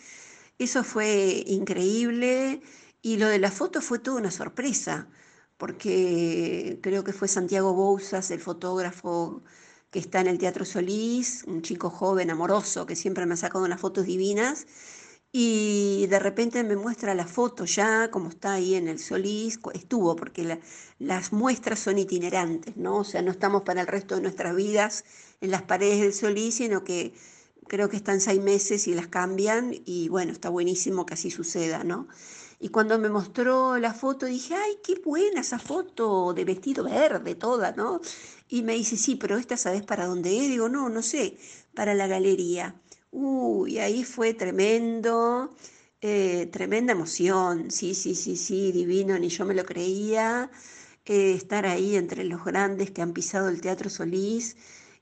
Eso 0.58 0.84
fue 0.84 1.44
increíble. 1.46 2.62
Y 3.02 3.16
lo 3.18 3.28
de 3.28 3.38
la 3.38 3.50
foto 3.50 3.80
fue 3.82 3.98
toda 3.98 4.18
una 4.18 4.30
sorpresa, 4.30 5.08
porque 5.62 6.80
creo 6.82 7.04
que 7.04 7.12
fue 7.12 7.28
Santiago 7.28 7.72
Bouzas, 7.72 8.32
el 8.32 8.40
fotógrafo 8.40 9.44
que 9.92 10.00
está 10.00 10.20
en 10.20 10.26
el 10.26 10.36
Teatro 10.36 10.64
Solís, 10.64 11.44
un 11.46 11.62
chico 11.62 11.88
joven, 11.88 12.30
amoroso, 12.30 12.84
que 12.84 12.96
siempre 12.96 13.26
me 13.26 13.34
ha 13.34 13.36
sacado 13.36 13.64
unas 13.64 13.80
fotos 13.80 14.06
divinas 14.06 14.66
y 15.30 16.08
de 16.08 16.18
repente 16.18 16.64
me 16.64 16.74
muestra 16.74 17.14
la 17.14 17.28
foto 17.28 17.64
ya, 17.64 18.10
como 18.10 18.30
está 18.30 18.54
ahí 18.54 18.74
en 18.74 18.88
el 18.88 18.98
Solís, 18.98 19.60
estuvo, 19.72 20.16
porque 20.16 20.60
las 20.98 21.32
muestras 21.32 21.78
son 21.78 21.96
itinerantes, 21.96 22.76
¿no? 22.76 22.96
O 22.96 23.04
sea, 23.04 23.22
no 23.22 23.30
estamos 23.30 23.62
para 23.62 23.82
el 23.82 23.86
resto 23.86 24.16
de 24.16 24.22
nuestras 24.22 24.56
vidas 24.56 25.04
en 25.40 25.52
las 25.52 25.62
paredes 25.62 26.00
del 26.00 26.12
Solís, 26.12 26.56
sino 26.56 26.82
que 26.82 27.14
creo 27.68 27.88
que 27.88 27.96
están 27.96 28.20
seis 28.20 28.42
meses 28.42 28.88
y 28.88 28.94
las 28.94 29.06
cambian, 29.06 29.72
y 29.84 30.08
bueno, 30.08 30.32
está 30.32 30.48
buenísimo 30.48 31.06
que 31.06 31.14
así 31.14 31.30
suceda, 31.30 31.84
¿no? 31.84 32.08
Y 32.62 32.68
cuando 32.68 32.96
me 32.98 33.08
mostró 33.10 33.76
la 33.78 33.92
foto 33.92 34.24
dije, 34.26 34.54
ay, 34.54 34.78
qué 34.84 34.94
buena 35.04 35.40
esa 35.40 35.58
foto 35.58 36.32
de 36.32 36.44
vestido 36.44 36.84
verde 36.84 37.34
toda, 37.34 37.72
¿no? 37.72 38.00
Y 38.48 38.62
me 38.62 38.74
dice, 38.74 38.96
sí, 38.96 39.16
pero 39.16 39.36
esta 39.36 39.56
sabes 39.56 39.82
para 39.82 40.06
dónde 40.06 40.30
es. 40.38 40.48
Digo, 40.48 40.68
no, 40.68 40.88
no 40.88 41.02
sé, 41.02 41.36
para 41.74 41.92
la 41.94 42.06
galería. 42.06 42.80
Uy, 43.10 43.78
ahí 43.80 44.04
fue 44.04 44.32
tremendo, 44.34 45.56
eh, 46.00 46.46
tremenda 46.52 46.92
emoción, 46.92 47.70
sí, 47.70 47.94
sí, 47.94 48.14
sí, 48.14 48.36
sí, 48.36 48.70
divino, 48.72 49.18
ni 49.18 49.28
yo 49.28 49.44
me 49.44 49.54
lo 49.54 49.64
creía, 49.66 50.48
eh, 51.04 51.32
estar 51.34 51.66
ahí 51.66 51.96
entre 51.96 52.22
los 52.24 52.44
grandes 52.44 52.90
que 52.92 53.02
han 53.02 53.12
pisado 53.12 53.48
el 53.48 53.60
Teatro 53.60 53.90
Solís 53.90 54.56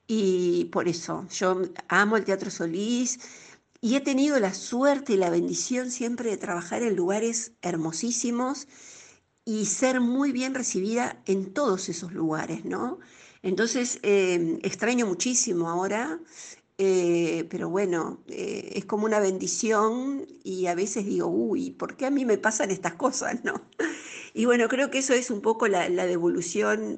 y 0.07 0.65
por 0.65 0.87
eso 0.87 1.27
yo 1.29 1.61
amo 1.87 2.17
el 2.17 2.25
Teatro 2.25 2.49
Solís 2.51 3.19
y 3.81 3.95
he 3.95 4.01
tenido 4.01 4.39
la 4.39 4.53
suerte 4.53 5.13
y 5.13 5.17
la 5.17 5.31
bendición 5.31 5.89
siempre 5.91 6.29
de 6.29 6.37
trabajar 6.37 6.83
en 6.83 6.95
lugares 6.95 7.53
hermosísimos 7.63 8.67
y 9.43 9.65
ser 9.65 9.99
muy 9.99 10.31
bien 10.31 10.53
recibida 10.53 11.21
en 11.25 11.51
todos 11.53 11.89
esos 11.89 12.13
lugares, 12.13 12.63
¿no? 12.63 12.99
Entonces, 13.41 13.99
eh, 14.03 14.59
extraño 14.63 15.07
muchísimo 15.07 15.69
ahora 15.69 16.19
eh, 16.83 17.47
pero 17.51 17.69
bueno, 17.69 18.23
eh, 18.27 18.71
es 18.75 18.85
como 18.85 19.05
una 19.05 19.19
bendición 19.19 20.25
y 20.43 20.65
a 20.65 20.73
veces 20.73 21.05
digo, 21.05 21.27
uy, 21.27 21.69
¿por 21.71 21.95
qué 21.95 22.07
a 22.07 22.09
mí 22.09 22.25
me 22.25 22.39
pasan 22.39 22.71
estas 22.71 22.95
cosas? 22.95 23.43
¿no? 23.43 23.61
Y 24.33 24.45
bueno, 24.45 24.67
creo 24.69 24.89
que 24.89 24.99
eso 24.99 25.13
es 25.13 25.29
un 25.29 25.41
poco 25.41 25.67
la, 25.67 25.87
devolución 25.89 26.97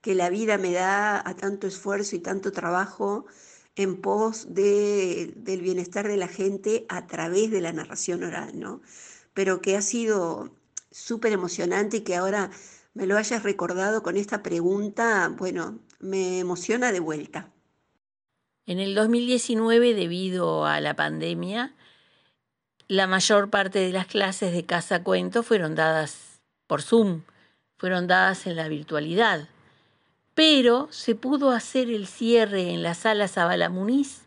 que 0.00 0.14
la 0.14 0.30
vida 0.30 0.58
me 0.58 0.72
da 0.72 1.22
a 1.28 1.36
tanto 1.36 1.66
esfuerzo 1.66 2.16
y 2.16 2.20
tanto 2.20 2.52
trabajo 2.52 3.26
en 3.78 4.00
pos 4.00 4.52
de, 4.52 5.32
del 5.36 5.62
bienestar 5.62 6.08
de 6.08 6.16
la 6.16 6.26
gente 6.26 6.84
a 6.88 7.06
través 7.06 7.50
de 7.50 7.60
la 7.60 7.72
narración 7.72 8.24
oral, 8.24 8.58
¿no? 8.58 8.82
Pero 9.34 9.60
que 9.60 9.76
ha 9.76 9.82
sido 9.82 10.50
súper 10.90 11.32
emocionante 11.32 11.98
y 11.98 12.00
que 12.00 12.16
ahora 12.16 12.50
me 12.94 13.06
lo 13.06 13.16
hayas 13.16 13.44
recordado 13.44 14.02
con 14.02 14.16
esta 14.16 14.42
pregunta, 14.42 15.32
bueno, 15.38 15.78
me 16.00 16.40
emociona 16.40 16.90
de 16.90 16.98
vuelta. 16.98 17.52
En 18.66 18.80
el 18.80 18.96
2019, 18.96 19.94
debido 19.94 20.66
a 20.66 20.80
la 20.80 20.96
pandemia, 20.96 21.74
la 22.88 23.06
mayor 23.06 23.48
parte 23.48 23.78
de 23.78 23.92
las 23.92 24.08
clases 24.08 24.52
de 24.52 24.66
Casa 24.66 25.04
Cuento 25.04 25.44
fueron 25.44 25.76
dadas 25.76 26.40
por 26.66 26.82
Zoom, 26.82 27.22
fueron 27.76 28.08
dadas 28.08 28.48
en 28.48 28.56
la 28.56 28.66
virtualidad. 28.66 29.48
Pero 30.38 30.86
se 30.92 31.16
pudo 31.16 31.50
hacer 31.50 31.90
el 31.90 32.06
cierre 32.06 32.70
en 32.70 32.84
la 32.84 32.94
sala 32.94 33.26
Zabala 33.26 33.70
Muniz 33.70 34.22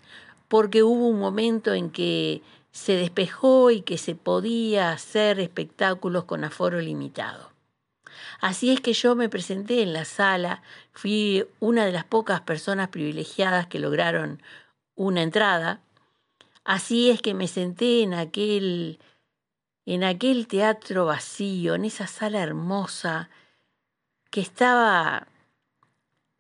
porque 0.50 0.84
hubo 0.84 1.08
un 1.08 1.21
momento 1.21 1.74
en 1.74 1.89
que 1.89 2.41
se 2.74 2.97
despejó 2.97 3.71
y 3.71 3.80
que 3.80 3.97
se 3.97 4.15
podía 4.15 4.91
hacer 4.91 5.39
espectáculos 5.39 6.26
con 6.26 6.43
aforo 6.43 6.82
limitado. 6.82 7.52
Así 8.41 8.71
es 8.74 8.82
que 8.82 8.91
yo 8.91 9.15
me 9.15 9.30
presenté 9.30 9.84
en 9.84 9.93
la 9.93 10.04
sala, 10.04 10.62
fui 10.91 11.47
una 11.62 11.86
de 11.86 11.93
las 11.93 12.04
pocas 12.04 12.41
personas 12.41 12.89
privilegiadas 12.89 13.67
que 13.67 13.80
lograron 13.80 14.43
una 14.95 15.21
entrada. 15.21 15.80
Así 16.65 17.10
es 17.10 17.21
que 17.21 17.34
me 17.34 17.47
senté 17.47 18.02
en 18.02 18.15
aquel 18.15 19.00
en 19.86 20.04
aquel 20.04 20.47
teatro 20.47 21.06
vacío, 21.06 21.76
en 21.76 21.86
esa 21.86 22.06
sala 22.06 22.43
hermosa 22.43 23.30
que 24.30 24.41
estaba 24.41 25.30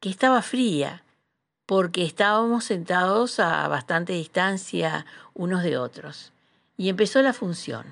que 0.01 0.09
estaba 0.09 0.41
fría, 0.41 1.03
porque 1.65 2.03
estábamos 2.03 2.65
sentados 2.65 3.39
a 3.39 3.65
bastante 3.69 4.11
distancia 4.13 5.05
unos 5.33 5.63
de 5.63 5.77
otros. 5.77 6.33
Y 6.75 6.89
empezó 6.89 7.21
la 7.21 7.31
función. 7.31 7.85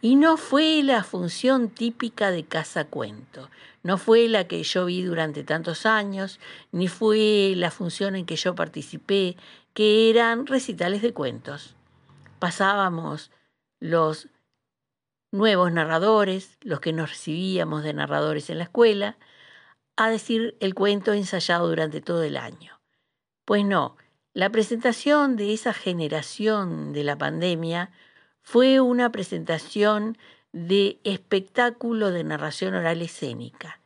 Y 0.00 0.16
no 0.16 0.36
fue 0.36 0.82
la 0.82 1.04
función 1.04 1.68
típica 1.68 2.30
de 2.30 2.44
casa 2.44 2.84
cuento, 2.84 3.50
no 3.82 3.98
fue 3.98 4.28
la 4.28 4.46
que 4.46 4.62
yo 4.62 4.86
vi 4.86 5.02
durante 5.02 5.42
tantos 5.42 5.84
años, 5.86 6.38
ni 6.70 6.86
fue 6.86 7.54
la 7.56 7.72
función 7.72 8.14
en 8.14 8.24
que 8.24 8.36
yo 8.36 8.54
participé, 8.54 9.36
que 9.74 10.08
eran 10.08 10.46
recitales 10.46 11.02
de 11.02 11.12
cuentos. 11.12 11.74
Pasábamos 12.38 13.32
los 13.80 14.28
nuevos 15.32 15.72
narradores, 15.72 16.56
los 16.60 16.78
que 16.78 16.92
nos 16.92 17.10
recibíamos 17.10 17.82
de 17.82 17.94
narradores 17.94 18.48
en 18.50 18.58
la 18.58 18.64
escuela, 18.64 19.16
a 19.96 20.08
decir 20.08 20.56
el 20.60 20.74
cuento 20.74 21.12
ensayado 21.12 21.68
durante 21.68 22.00
todo 22.00 22.22
el 22.22 22.36
año. 22.36 22.80
Pues 23.44 23.64
no, 23.64 23.96
la 24.34 24.50
presentación 24.50 25.36
de 25.36 25.52
esa 25.52 25.74
generación 25.74 26.92
de 26.92 27.04
la 27.04 27.18
pandemia 27.18 27.90
fue 28.40 28.80
una 28.80 29.12
presentación 29.12 30.16
de 30.52 31.00
espectáculo 31.04 32.10
de 32.10 32.24
narración 32.24 32.74
oral 32.74 33.02
escénica. 33.02 33.80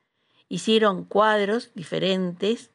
Hicieron 0.49 1.05
cuadros 1.05 1.71
diferentes 1.75 2.71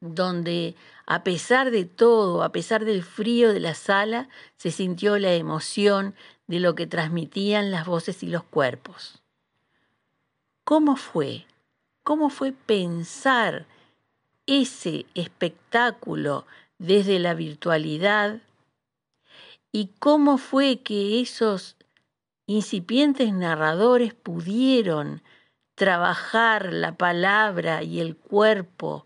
donde 0.00 0.76
a 1.06 1.24
pesar 1.24 1.70
de 1.70 1.84
todo, 1.84 2.42
a 2.42 2.52
pesar 2.52 2.84
del 2.84 3.02
frío 3.02 3.52
de 3.52 3.60
la 3.60 3.74
sala, 3.74 4.28
se 4.56 4.70
sintió 4.70 5.18
la 5.18 5.32
emoción 5.34 6.14
de 6.46 6.60
lo 6.60 6.74
que 6.74 6.86
transmitían 6.86 7.70
las 7.70 7.86
voces 7.86 8.22
y 8.22 8.26
los 8.26 8.44
cuerpos. 8.44 9.22
¿Cómo 10.64 10.96
fue? 10.96 11.46
¿Cómo 12.08 12.30
fue 12.30 12.52
pensar 12.52 13.66
ese 14.46 15.04
espectáculo 15.14 16.46
desde 16.78 17.18
la 17.18 17.34
virtualidad 17.34 18.40
y 19.72 19.90
cómo 19.98 20.38
fue 20.38 20.80
que 20.80 21.20
esos 21.20 21.76
incipientes 22.46 23.34
narradores 23.34 24.14
pudieron 24.14 25.20
trabajar 25.74 26.72
la 26.72 26.96
palabra 26.96 27.82
y 27.82 28.00
el 28.00 28.16
cuerpo 28.16 29.04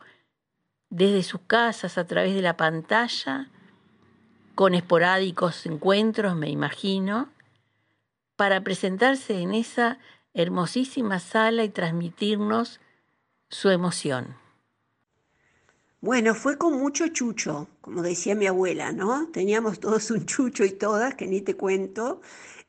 desde 0.88 1.24
sus 1.24 1.40
casas 1.40 1.98
a 1.98 2.06
través 2.06 2.36
de 2.36 2.42
la 2.42 2.56
pantalla, 2.56 3.50
con 4.54 4.74
esporádicos 4.74 5.66
encuentros, 5.66 6.36
me 6.36 6.50
imagino, 6.50 7.30
para 8.36 8.60
presentarse 8.60 9.40
en 9.40 9.54
esa 9.54 9.98
hermosísima 10.34 11.18
sala 11.18 11.64
y 11.64 11.68
transmitirnos 11.68 12.78
su 13.52 13.68
emoción. 13.68 14.34
Bueno, 16.00 16.34
fue 16.34 16.58
con 16.58 16.78
mucho 16.80 17.08
chucho, 17.08 17.68
como 17.80 18.02
decía 18.02 18.34
mi 18.34 18.46
abuela, 18.46 18.92
¿no? 18.92 19.28
Teníamos 19.28 19.78
todos 19.78 20.10
un 20.10 20.26
chucho 20.26 20.64
y 20.64 20.70
todas, 20.70 21.14
que 21.14 21.26
ni 21.26 21.42
te 21.42 21.54
cuento, 21.54 22.22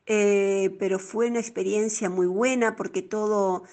eh, 0.06 0.76
pero 0.78 0.98
fue 0.98 1.28
una 1.28 1.40
experiencia 1.40 2.10
muy 2.10 2.26
buena 2.26 2.76
porque 2.76 3.02
todo 3.02 3.64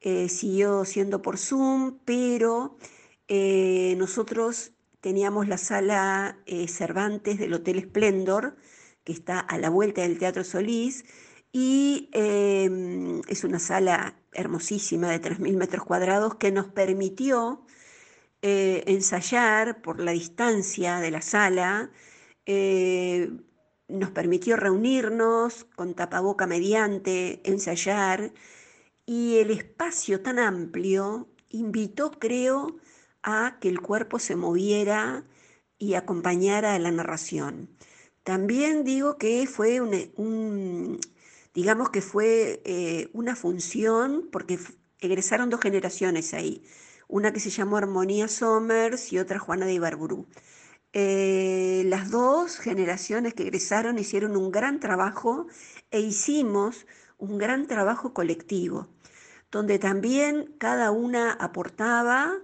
eh, 0.00 0.28
siguió 0.28 0.84
siendo 0.84 1.22
por 1.22 1.38
Zoom, 1.38 1.98
pero 2.04 2.76
eh, 3.28 3.94
nosotros 3.96 4.72
teníamos 5.00 5.48
la 5.48 5.58
sala 5.58 6.38
Cervantes 6.68 7.38
del 7.38 7.54
Hotel 7.54 7.80
Splendor, 7.80 8.56
que 9.04 9.12
está 9.12 9.38
a 9.38 9.56
la 9.56 9.70
vuelta 9.70 10.02
del 10.02 10.18
Teatro 10.18 10.42
Solís, 10.42 11.04
y 11.52 12.10
em, 12.12 13.22
es 13.28 13.44
una 13.44 13.58
sala 13.58 14.16
hermosísima 14.36 15.10
de 15.10 15.20
3.000 15.20 15.56
metros 15.56 15.84
cuadrados 15.84 16.36
que 16.36 16.52
nos 16.52 16.66
permitió 16.68 17.64
eh, 18.42 18.84
ensayar 18.86 19.82
por 19.82 20.00
la 20.00 20.12
distancia 20.12 20.98
de 20.98 21.10
la 21.10 21.22
sala, 21.22 21.90
eh, 22.46 23.30
nos 23.88 24.10
permitió 24.10 24.56
reunirnos 24.56 25.64
con 25.76 25.94
tapaboca 25.94 26.46
mediante, 26.46 27.40
ensayar, 27.44 28.32
y 29.06 29.38
el 29.38 29.50
espacio 29.50 30.22
tan 30.22 30.38
amplio 30.38 31.28
invitó, 31.50 32.10
creo, 32.12 32.76
a 33.22 33.58
que 33.60 33.68
el 33.68 33.80
cuerpo 33.80 34.18
se 34.18 34.36
moviera 34.36 35.24
y 35.78 35.94
acompañara 35.94 36.74
a 36.74 36.78
la 36.78 36.90
narración. 36.90 37.68
También 38.24 38.84
digo 38.84 39.18
que 39.18 39.46
fue 39.46 39.80
un, 39.80 41.00
digamos 41.56 41.88
que 41.88 42.02
fue 42.02 42.60
eh, 42.66 43.08
una 43.14 43.34
función, 43.34 44.28
porque 44.30 44.58
egresaron 45.00 45.48
dos 45.48 45.60
generaciones 45.62 46.34
ahí, 46.34 46.62
una 47.08 47.32
que 47.32 47.40
se 47.40 47.48
llamó 47.48 47.78
Armonía 47.78 48.28
Somers 48.28 49.10
y 49.12 49.18
otra 49.18 49.38
Juana 49.38 49.64
de 49.64 49.72
Ibarburu. 49.72 50.26
Eh, 50.92 51.84
las 51.86 52.10
dos 52.10 52.58
generaciones 52.58 53.32
que 53.32 53.44
egresaron 53.44 53.98
hicieron 53.98 54.36
un 54.36 54.50
gran 54.50 54.80
trabajo 54.80 55.46
e 55.90 56.00
hicimos 56.00 56.86
un 57.16 57.38
gran 57.38 57.66
trabajo 57.66 58.12
colectivo, 58.12 58.88
donde 59.50 59.78
también 59.78 60.54
cada 60.58 60.90
una 60.90 61.32
aportaba, 61.32 62.34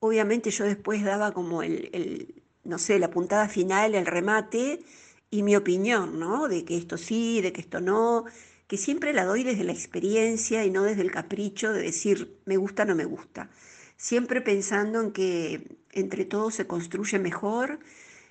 obviamente 0.00 0.50
yo 0.50 0.66
después 0.66 1.02
daba 1.02 1.32
como 1.32 1.62
el, 1.62 2.42
no 2.64 2.78
sé, 2.78 2.98
la 2.98 3.10
puntada 3.10 3.48
final, 3.48 3.94
el 3.94 4.04
remate 4.04 4.84
y 5.30 5.42
mi 5.42 5.56
opinión, 5.56 6.18
¿no? 6.18 6.48
De 6.48 6.64
que 6.66 6.76
esto 6.76 6.98
sí, 6.98 7.40
de 7.40 7.52
que 7.54 7.62
esto 7.62 7.80
no, 7.80 8.26
que 8.70 8.76
siempre 8.76 9.12
la 9.12 9.24
doy 9.24 9.42
desde 9.42 9.64
la 9.64 9.72
experiencia 9.72 10.64
y 10.64 10.70
no 10.70 10.84
desde 10.84 11.02
el 11.02 11.10
capricho 11.10 11.72
de 11.72 11.82
decir 11.82 12.38
me 12.44 12.56
gusta 12.56 12.84
o 12.84 12.86
no 12.86 12.94
me 12.94 13.04
gusta. 13.04 13.50
Siempre 13.96 14.40
pensando 14.40 15.00
en 15.00 15.10
que 15.10 15.76
entre 15.90 16.24
todos 16.24 16.54
se 16.54 16.68
construye 16.68 17.18
mejor 17.18 17.80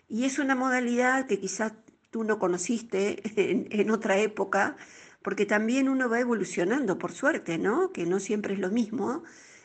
y 0.07 0.23
es 0.23 0.39
una 0.39 0.55
modalidad 0.55 1.27
que 1.27 1.41
quizás 1.41 1.73
tú 2.09 2.23
no 2.23 2.39
conociste 2.39 3.21
en, 3.35 3.91
otra 3.91 4.17
época, 4.17 4.77
porque 5.21 5.45
también 5.45 5.89
uno 5.89 6.07
va 6.07 6.21
evolucionando, 6.21 6.97
por 6.97 7.11
suerte, 7.11 7.57
¿no? 7.57 7.91
Que 7.91 8.05
no 8.05 8.21
siempre 8.21 8.53
es 8.53 8.61
lo 8.61 8.69
mismo. 8.69 9.23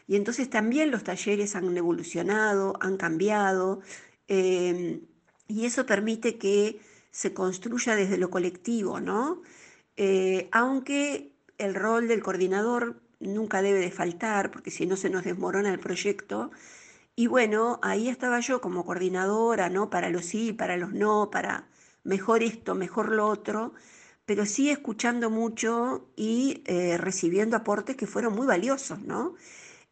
Y 0.08 0.16
entonces 0.16 0.50
también 0.50 0.90
los 0.90 1.04
talleres 1.04 1.54
han 1.54 1.76
evolucionado, 1.76 2.74
han 2.80 2.96
cambiado, 2.96 3.80
em, 4.26 5.02
y 5.46 5.66
eso 5.66 5.86
permite 5.86 6.36
que 6.36 6.80
se 7.12 7.32
construya 7.32 7.94
desde 7.94 8.18
lo 8.18 8.28
colectivo, 8.28 8.98
¿no? 8.98 9.40
Eh, 9.96 10.48
aunque 10.52 11.32
el 11.58 11.74
rol 11.74 12.08
del 12.08 12.22
coordinador 12.22 13.00
nunca 13.20 13.62
debe 13.62 13.78
de 13.80 13.90
faltar, 13.90 14.50
porque 14.50 14.70
si 14.70 14.86
no 14.86 14.96
se 14.96 15.10
nos 15.10 15.24
desmorona 15.24 15.70
el 15.72 15.80
proyecto. 15.80 16.50
Y 17.16 17.26
bueno, 17.28 17.78
ahí 17.82 18.08
estaba 18.08 18.40
yo 18.40 18.60
como 18.60 18.84
coordinadora, 18.84 19.68
¿no? 19.70 19.90
Para 19.90 20.10
los 20.10 20.26
sí, 20.26 20.52
para 20.52 20.76
los 20.76 20.92
no, 20.92 21.30
para 21.30 21.68
mejor 22.04 22.42
esto, 22.42 22.74
mejor 22.74 23.10
lo 23.12 23.26
otro, 23.28 23.72
pero 24.26 24.46
sí 24.46 24.70
escuchando 24.70 25.30
mucho 25.30 26.08
y 26.16 26.62
eh, 26.66 26.98
recibiendo 26.98 27.56
aportes 27.56 27.96
que 27.96 28.06
fueron 28.06 28.34
muy 28.34 28.46
valiosos, 28.46 29.00
¿no? 29.02 29.34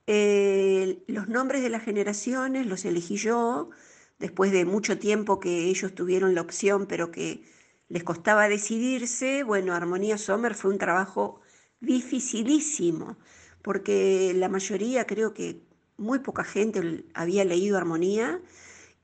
Eh, 0.07 1.05
los 1.07 1.29
nombres 1.29 1.63
de 1.63 1.71
las 1.71 1.85
generaciones 1.85 2.67
los 2.67 2.85
elegí 2.85 3.17
yo, 3.17 3.71
después 4.19 4.53
de 4.53 4.65
mucho 4.65 4.99
tiempo 4.99 5.41
que 5.41 5.67
ellos 5.67 5.95
tuvieron 5.95 6.35
la 6.35 6.43
opción, 6.43 6.87
pero 6.87 7.11
que 7.13 7.45
les 7.93 8.05
costaba 8.05 8.49
decidirse, 8.49 9.43
bueno, 9.43 9.75
Armonía 9.75 10.17
Sommer 10.17 10.55
fue 10.55 10.71
un 10.71 10.79
trabajo 10.79 11.43
dificilísimo, 11.81 13.19
porque 13.61 14.33
la 14.35 14.49
mayoría, 14.49 15.07
creo 15.07 15.35
que 15.35 15.61
muy 15.99 16.21
poca 16.21 16.43
gente 16.43 17.05
había 17.13 17.45
leído 17.45 17.77
Armonía, 17.77 18.41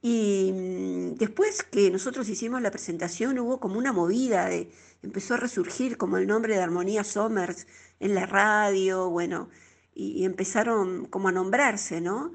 y 0.00 0.52
mm, 0.54 1.14
después 1.16 1.62
que 1.64 1.90
nosotros 1.90 2.30
hicimos 2.30 2.62
la 2.62 2.70
presentación 2.70 3.38
hubo 3.38 3.60
como 3.60 3.78
una 3.78 3.92
movida, 3.92 4.46
de, 4.46 4.70
empezó 5.02 5.34
a 5.34 5.36
resurgir 5.36 5.98
como 5.98 6.16
el 6.16 6.26
nombre 6.26 6.54
de 6.54 6.62
Armonía 6.62 7.04
Somers 7.04 7.66
en 8.00 8.14
la 8.14 8.24
radio, 8.24 9.10
bueno, 9.10 9.50
y, 9.94 10.24
empezaron 10.24 11.04
como 11.06 11.28
a 11.28 11.32
nombrarse, 11.32 12.00
¿no? 12.00 12.32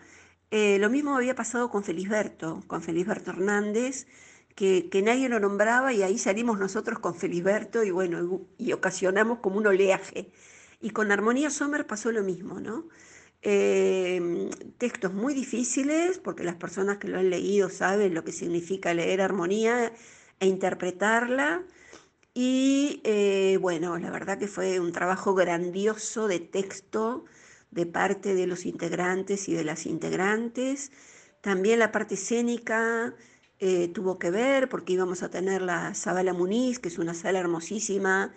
Eh, 0.51 0.77
lo 0.77 0.91
mismo 0.91 1.15
había 1.17 1.33
pasado 1.33 1.71
con 1.71 1.83
Felisberto, 1.83 2.61
con 2.67 2.83
Felisberto 2.83 3.31
Hernández, 3.31 4.05
que, 4.55 5.01
nadie 5.03 5.29
lo 5.29 5.39
nombraba 5.39 5.93
y 5.93 6.03
ahí 6.03 6.17
salimos 6.17 6.59
nosotros 6.59 6.99
con 6.99 7.15
Felisberto 7.15 7.83
y 7.83 7.91
bueno, 7.91 8.41
y, 8.57 8.73
ocasionamos 8.73 9.39
como 9.39 9.57
un 9.57 9.67
oleaje. 9.67 10.31
Y 10.81 10.91
con 10.91 11.11
Armonía 11.11 11.49
Sommer 11.49 11.87
pasó 11.87 12.11
lo 12.11 12.23
mismo, 12.23 12.59
¿no? 12.59 12.87
Em, 13.41 14.49
textos 14.77 15.13
muy 15.13 15.33
difíciles, 15.33 16.19
porque 16.19 16.43
las 16.43 16.55
personas 16.55 16.97
que 16.97 17.07
lo 17.09 17.19
han 17.19 17.29
leído 17.29 17.69
saben 17.69 18.13
lo 18.13 18.23
que 18.23 18.31
significa 18.31 18.93
leer 18.93 19.21
armonía 19.21 19.93
e 20.39 20.47
interpretarla. 20.47 21.63
Y 22.33 23.01
eh, 23.03 23.57
bueno, 23.61 23.97
la 23.99 24.11
verdad 24.11 24.39
que 24.39 24.47
fue 24.47 24.79
un 24.79 24.91
trabajo 24.91 25.35
grandioso 25.35 26.27
de 26.27 26.39
texto 26.39 27.25
de 27.71 27.85
parte 27.85 28.33
de 28.35 28.47
los 28.47 28.65
integrantes 28.65 29.49
y 29.49 29.53
de 29.53 29.63
las 29.63 29.85
integrantes. 29.85 30.91
También 31.41 31.79
la 31.79 31.91
parte 31.91 32.15
escénica, 32.15 33.15
eh, 33.65 33.87
tuvo 33.87 34.19
que 34.19 34.29
ver 34.29 34.67
porque 34.67 34.91
íbamos 34.91 35.23
a 35.23 35.29
tener 35.29 35.61
la 35.61 35.95
Zabala 35.95 36.33
Muniz, 36.33 36.79
que 36.79 36.89
es 36.89 36.97
una 36.97 37.13
sala 37.13 37.39
hermosísima, 37.39 38.33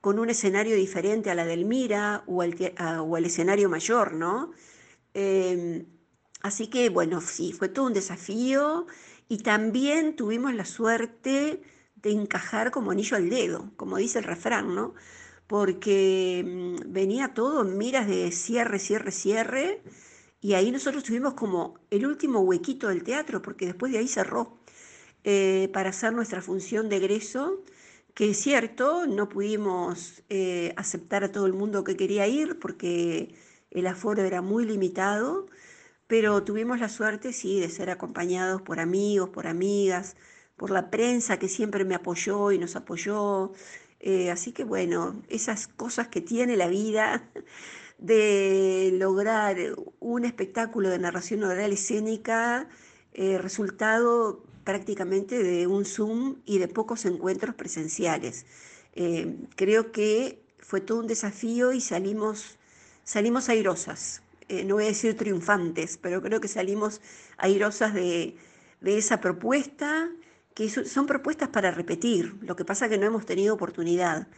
con 0.00 0.18
un 0.18 0.28
escenario 0.28 0.74
diferente 0.74 1.30
a 1.30 1.36
la 1.36 1.44
del 1.44 1.66
Mira 1.66 2.24
o 2.26 2.42
al, 2.42 2.56
o 3.00 3.16
escenario 3.18 3.68
mayor, 3.68 4.14
¿no? 4.14 4.50
Em, 5.14 5.86
así 6.42 6.66
que 6.66 6.88
bueno, 6.90 7.20
sí, 7.20 7.52
fue 7.52 7.68
todo 7.68 7.86
un 7.86 7.92
desafío 7.92 8.88
y 9.28 9.38
también 9.38 10.16
tuvimos 10.16 10.52
la 10.52 10.64
suerte 10.64 11.62
de 11.94 12.10
encajar 12.10 12.72
como 12.72 12.90
anillo 12.90 13.16
al 13.16 13.30
dedo, 13.30 13.70
como 13.76 13.98
dice 13.98 14.18
el 14.18 14.24
refrán, 14.24 14.74
¿no? 14.74 14.94
Porque 15.46 16.42
mm, 16.44 16.92
venía 16.92 17.34
todo 17.34 17.62
en 17.62 17.78
miras 17.78 18.08
de 18.08 18.32
cierre, 18.32 18.80
cierre, 18.80 19.12
cierre 19.12 19.82
y 20.40 20.54
ahí 20.54 20.70
nosotros 20.70 21.04
tuvimos 21.04 21.34
como 21.34 21.78
el 21.90 22.06
último 22.06 22.40
huequito 22.40 22.88
del 22.88 23.02
teatro, 23.02 23.42
porque 23.42 23.66
después 23.66 23.92
de 23.92 23.98
ahí 23.98 24.08
cerró, 24.08 24.58
eh, 25.24 25.70
para 25.72 25.90
hacer 25.90 26.12
nuestra 26.12 26.40
función 26.42 26.88
de 26.88 26.96
egreso, 26.96 27.62
que 28.14 28.30
es 28.30 28.38
cierto, 28.38 29.06
no 29.06 29.28
pudimos 29.28 30.22
eh, 30.28 30.72
aceptar 30.76 31.24
a 31.24 31.32
todo 31.32 31.46
el 31.46 31.52
mundo 31.52 31.84
que 31.84 31.96
quería 31.96 32.26
ir, 32.28 32.58
porque 32.58 33.34
el 33.70 33.86
aforo 33.86 34.22
era 34.22 34.42
muy 34.42 34.64
limitado, 34.64 35.48
pero 36.06 36.44
tuvimos 36.44 36.80
la 36.80 36.88
suerte, 36.88 37.32
sí, 37.32 37.60
de 37.60 37.68
ser 37.68 37.90
acompañados 37.90 38.62
por 38.62 38.80
amigos, 38.80 39.30
por 39.30 39.46
amigas, 39.46 40.16
por 40.56 40.70
la 40.70 40.90
prensa 40.90 41.38
que 41.38 41.48
siempre 41.48 41.84
me 41.84 41.94
apoyó 41.94 42.52
y 42.52 42.58
nos 42.58 42.76
apoyó. 42.76 43.52
Eh, 44.00 44.30
así 44.30 44.52
que 44.52 44.64
bueno, 44.64 45.22
esas 45.28 45.66
cosas 45.68 46.08
que 46.08 46.20
tiene 46.20 46.56
la 46.56 46.68
vida 46.68 47.28
de 47.98 48.90
lograr 48.94 49.56
un 50.00 50.24
espectáculo 50.24 50.90
de 50.90 50.98
narración 50.98 51.42
oral 51.44 51.72
escénica, 51.72 52.68
eh, 53.14 53.38
resultado 53.38 54.44
prácticamente 54.64 55.42
de 55.42 55.66
un 55.66 55.84
Zoom 55.84 56.36
y 56.44 56.58
de 56.58 56.68
pocos 56.68 57.04
encuentros 57.06 57.54
presenciales. 57.54 58.46
Eh, 58.94 59.36
creo 59.56 59.92
que 59.92 60.42
fue 60.58 60.80
todo 60.80 60.98
un 60.98 61.06
desafío 61.06 61.72
y 61.72 61.80
salimos, 61.80 62.58
salimos 63.04 63.48
airosas. 63.48 64.22
Eh, 64.48 64.64
no 64.64 64.74
voy 64.74 64.84
a 64.84 64.88
decir 64.88 65.16
triunfantes, 65.16 65.98
pero 65.98 66.20
creo 66.22 66.40
que 66.40 66.48
salimos 66.48 67.00
airosas 67.38 67.94
de, 67.94 68.36
de 68.80 68.98
esa 68.98 69.20
propuesta, 69.20 70.10
que 70.54 70.68
son 70.68 71.06
propuestas 71.06 71.50
para 71.50 71.70
repetir. 71.70 72.34
Lo 72.40 72.56
que 72.56 72.64
pasa 72.64 72.88
que 72.88 72.98
no 72.98 73.06
hemos 73.06 73.26
tenido 73.26 73.54
oportunidad. 73.54 74.28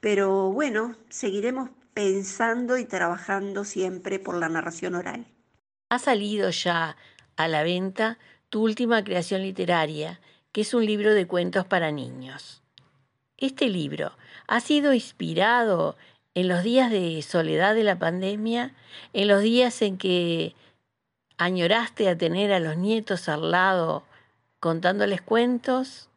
Pero 0.00 0.50
bueno, 0.52 0.96
seguiremos 1.08 1.70
pensando 1.94 2.78
y 2.78 2.84
trabajando 2.84 3.64
siempre 3.64 4.18
por 4.18 4.36
la 4.36 4.48
narración 4.48 4.94
oral. 4.94 5.26
Ha 5.88 5.98
salido 5.98 6.50
ya 6.50 6.96
a 7.36 7.48
la 7.48 7.62
venta 7.62 8.18
tu 8.48 8.62
última 8.62 9.02
creación 9.04 9.42
literaria, 9.42 10.20
que 10.52 10.62
es 10.62 10.74
un 10.74 10.84
libro 10.84 11.14
de 11.14 11.26
cuentos 11.26 11.66
para 11.66 11.90
niños. 11.90 12.62
Este 13.36 13.68
libro 13.68 14.12
ha 14.46 14.60
sido 14.60 14.92
inspirado 14.92 15.96
en 16.34 16.48
los 16.48 16.62
días 16.62 16.90
de 16.90 17.22
soledad 17.22 17.74
de 17.74 17.84
la 17.84 17.98
pandemia, 17.98 18.74
en 19.12 19.28
los 19.28 19.42
días 19.42 19.82
en 19.82 19.98
que 19.98 20.54
añoraste 21.38 22.08
a 22.08 22.18
tener 22.18 22.52
a 22.52 22.60
los 22.60 22.76
nietos 22.76 23.28
al 23.28 23.50
lado 23.50 24.04
contándoles 24.60 25.22
cuentos. 25.22 26.08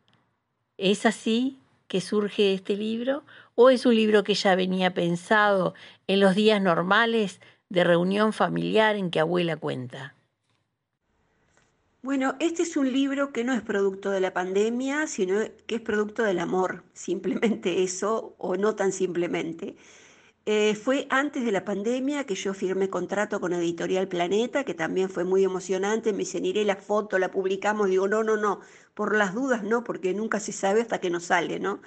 ¿Es 0.77 1.05
así 1.05 1.57
que 1.93 2.01
surge 2.01 2.55
este 2.55 2.75
libro? 2.75 3.23
¿O 3.53 3.69
es 3.69 3.85
un 3.85 3.93
libro 3.93 4.23
que 4.23 4.33
ya 4.33 4.55
venía 4.55 4.95
pensado 4.95 5.75
en 6.07 6.21
los 6.21 6.33
días 6.33 6.59
normales 6.59 7.39
de 7.69 7.83
reunión 7.83 8.33
familiar 8.33 8.95
en 8.95 9.11
que 9.11 9.19
abuela 9.19 9.57
cuenta? 9.57 10.15
Bueno, 12.01 12.35
este 12.39 12.63
es 12.63 12.77
un 12.77 12.91
libro 12.91 13.31
que 13.31 13.43
no 13.43 13.53
es 13.53 13.61
producto 13.61 14.09
de 14.09 14.21
la 14.21 14.33
pandemia, 14.33 15.05
sino 15.05 15.41
que 15.67 15.75
es 15.75 15.81
producto 15.81 16.23
del 16.23 16.39
amor, 16.39 16.83
simplemente 16.93 17.83
eso, 17.83 18.33
o 18.39 18.55
no 18.55 18.73
tan 18.73 18.91
simplemente. 18.91 19.75
Eh, 20.45 20.75
fue 20.75 21.07
antes 21.09 21.45
de 21.45 21.53
la 21.53 21.63
pandemia 21.63 22.25
que 22.25 22.35
yo 22.35 22.53
firmé 22.53 22.89
contrato 22.89 23.39
con 23.39 23.53
Editorial 23.53 24.09
Planeta, 24.09 24.65
que 24.65 24.73
también 24.73 25.09
fue 25.09 25.23
muy 25.23 25.43
emocionante. 25.43 26.11
Me 26.11 26.19
dicen, 26.19 26.45
iré 26.45 26.65
la 26.65 26.75
foto, 26.75 27.17
la 27.17 27.31
publicamos. 27.31 27.89
Digo, 27.89 28.07
no, 28.09 28.23
no, 28.23 28.35
no, 28.35 28.59
por 28.93 29.15
las 29.15 29.33
dudas 29.33 29.63
no, 29.63 29.83
porque 29.85 30.13
nunca 30.13 30.39
se 30.41 30.51
sabe 30.51 30.81
hasta 30.81 30.99
que 30.99 31.09
no 31.09 31.19
sale, 31.21 31.59
¿no? 31.59 31.81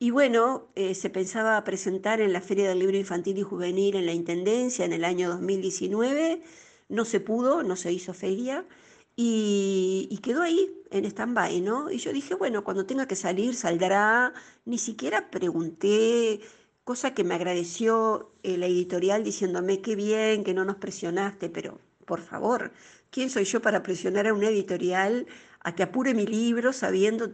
Y 0.00 0.10
bueno, 0.10 0.68
eh, 0.74 0.94
se 0.96 1.10
pensaba 1.10 1.62
presentar 1.64 2.20
en 2.20 2.32
la 2.32 2.40
Feria 2.40 2.68
del 2.68 2.80
Libro 2.80 2.96
Infantil 2.96 3.38
y 3.38 3.42
Juvenil 3.42 3.94
en 3.96 4.06
la 4.06 4.12
Intendencia 4.12 4.84
en 4.84 4.92
el 4.92 5.04
año 5.04 5.30
2019. 5.30 6.42
No 6.88 7.04
se 7.04 7.20
pudo, 7.20 7.62
no 7.62 7.76
se 7.76 7.92
hizo 7.92 8.12
feria. 8.14 8.66
Y, 9.14 10.18
quedó 10.22 10.42
ahí 10.42 10.82
en 10.90 11.04
stand-by, 11.04 11.60
¿no? 11.60 11.90
Y 11.90 11.98
yo 11.98 12.12
dije, 12.12 12.34
bueno, 12.34 12.64
cuando 12.64 12.86
tenga 12.86 13.06
que 13.06 13.16
salir, 13.16 13.54
saldrá. 13.54 14.32
Ni 14.64 14.78
siquiera 14.78 15.30
pregunté 15.30 16.40
cosa 16.84 17.14
que 17.14 17.24
me 17.24 17.34
agradeció 17.34 18.32
eh, 18.42 18.56
la 18.58 18.66
editorial 18.66 19.24
diciéndome 19.24 19.80
qué 19.82 19.96
bien, 19.96 20.44
que 20.44 20.54
no 20.54 20.64
nos 20.64 20.76
presionaste, 20.76 21.48
pero 21.50 21.80
por 22.06 22.20
favor, 22.20 22.72
¿quién 23.10 23.30
soy 23.30 23.44
yo 23.44 23.62
para 23.62 23.82
presionar 23.82 24.26
a 24.26 24.34
una 24.34 24.48
editorial 24.48 25.26
a 25.60 25.74
que 25.74 25.82
apure 25.84 26.14
mi 26.14 26.26
libro 26.26 26.72
sabiendo 26.72 27.32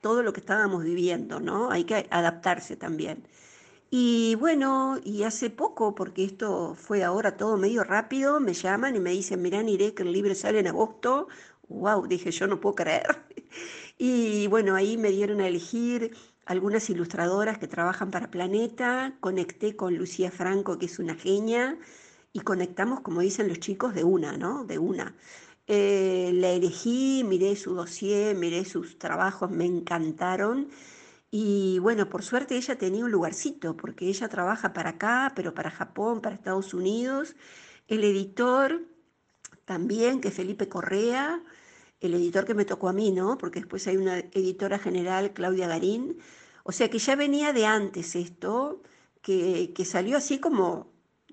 todo 0.00 0.22
lo 0.22 0.32
que 0.32 0.40
estábamos 0.40 0.84
viviendo, 0.84 1.40
¿no? 1.40 1.70
Hay 1.70 1.84
que 1.84 2.06
adaptarse 2.10 2.76
también. 2.76 3.26
Y 3.90 4.36
bueno, 4.36 5.00
y 5.04 5.24
hace 5.24 5.50
poco, 5.50 5.94
porque 5.94 6.24
esto 6.24 6.74
fue 6.76 7.02
ahora 7.04 7.36
todo 7.36 7.56
medio 7.56 7.82
rápido, 7.84 8.38
me 8.40 8.54
llaman 8.54 8.96
y 8.96 9.00
me 9.00 9.10
dicen, 9.10 9.42
mirá, 9.42 9.62
iré 9.62 9.94
que 9.94 10.02
el 10.04 10.12
libro 10.12 10.34
sale 10.34 10.60
en 10.60 10.68
agosto. 10.68 11.28
¡Wow! 11.68 12.06
Dije, 12.06 12.30
yo 12.30 12.46
no 12.46 12.60
puedo 12.60 12.74
creer. 12.76 13.06
Y 14.02 14.46
bueno, 14.46 14.76
ahí 14.76 14.96
me 14.96 15.10
dieron 15.10 15.40
a 15.42 15.48
elegir 15.48 16.16
algunas 16.50 16.90
ilustradoras 16.90 17.58
que 17.58 17.68
trabajan 17.68 18.10
para 18.10 18.28
Planeta, 18.32 19.16
conecté 19.20 19.76
con 19.76 19.96
Lucía 19.96 20.32
Franco, 20.32 20.78
que 20.78 20.86
es 20.86 20.98
una 20.98 21.14
genia, 21.14 21.78
y 22.32 22.40
conectamos, 22.40 23.02
como 23.02 23.20
dicen 23.20 23.46
los 23.46 23.60
chicos, 23.60 23.94
de 23.94 24.02
una, 24.02 24.36
¿no? 24.36 24.64
De 24.64 24.76
una. 24.78 25.14
Eh, 25.68 26.32
la 26.34 26.50
elegí, 26.50 27.22
miré 27.24 27.54
su 27.54 27.74
dossier, 27.74 28.34
miré 28.34 28.64
sus 28.64 28.98
trabajos, 28.98 29.48
me 29.48 29.64
encantaron. 29.64 30.68
Y 31.30 31.78
bueno, 31.80 32.08
por 32.08 32.24
suerte 32.24 32.56
ella 32.56 32.76
tenía 32.76 33.04
un 33.04 33.12
lugarcito, 33.12 33.76
porque 33.76 34.08
ella 34.08 34.28
trabaja 34.28 34.72
para 34.72 34.90
acá, 34.90 35.32
pero 35.36 35.54
para 35.54 35.70
Japón, 35.70 36.20
para 36.20 36.34
Estados 36.34 36.74
Unidos. 36.74 37.36
El 37.86 38.02
editor 38.02 38.82
también, 39.64 40.20
que 40.20 40.32
Felipe 40.32 40.68
Correa, 40.68 41.44
el 42.00 42.14
editor 42.14 42.44
que 42.44 42.54
me 42.54 42.64
tocó 42.64 42.88
a 42.88 42.92
mí, 42.92 43.12
¿no? 43.12 43.38
Porque 43.38 43.60
después 43.60 43.86
hay 43.86 43.96
una 43.98 44.18
editora 44.18 44.78
general, 44.80 45.32
Claudia 45.32 45.68
Garín. 45.68 46.18
O 46.64 46.72
sea 46.72 46.88
que 46.90 46.98
ya 46.98 47.16
venía 47.16 47.52
de 47.52 47.66
antes 47.66 48.16
esto, 48.16 48.82
que, 49.22 49.72
que 49.74 49.84
salió 49.84 50.16
así 50.16 50.38
como 50.40 50.92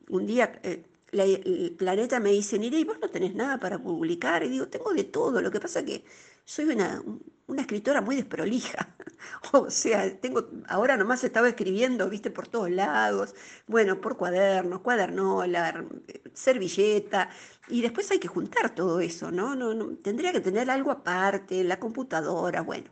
un 0.10 0.26
día 0.28 0.60
eh, 0.64 0.84
el 1.12 1.76
planeta 1.78 2.20
me 2.20 2.32
dice, 2.32 2.58
¿y 2.58 2.84
vos 2.84 2.98
no 3.02 3.10
tenés 3.10 3.34
nada 3.36 3.60
para 3.60 3.80
publicar? 3.80 4.44
Y 4.44 4.50
digo, 4.50 4.68
tengo 4.68 4.94
de 4.94 5.04
todo, 5.06 5.42
lo 5.42 5.52
que 5.52 5.60
pasa 5.60 5.84
que 5.86 6.04
soy 6.46 6.66
una, 6.66 7.02
una 7.48 7.62
escritora 7.62 8.02
muy 8.02 8.16
desprolija. 8.16 8.96
o 9.54 9.70
sea, 9.70 10.20
tengo, 10.20 10.48
ahora 10.68 10.98
nomás 10.98 11.24
estaba 11.24 11.48
escribiendo, 11.50 12.10
viste, 12.10 12.30
por 12.32 12.48
todos 12.48 12.70
lados, 12.70 13.34
bueno, 13.68 14.02
por 14.02 14.18
cuadernos, 14.18 14.82
cuadernola, 14.82 15.86
servilleta, 16.34 17.30
y 17.70 17.82
después 17.82 18.10
hay 18.12 18.20
que 18.20 18.28
juntar 18.28 18.76
todo 18.76 19.00
eso, 19.00 19.32
¿no? 19.32 19.56
No, 19.56 19.74
no 19.74 19.96
Tendría 19.98 20.32
que 20.34 20.42
tener 20.42 20.70
algo 20.70 20.92
aparte, 20.92 21.64
la 21.64 21.80
computadora, 21.80 22.62
bueno. 22.62 22.90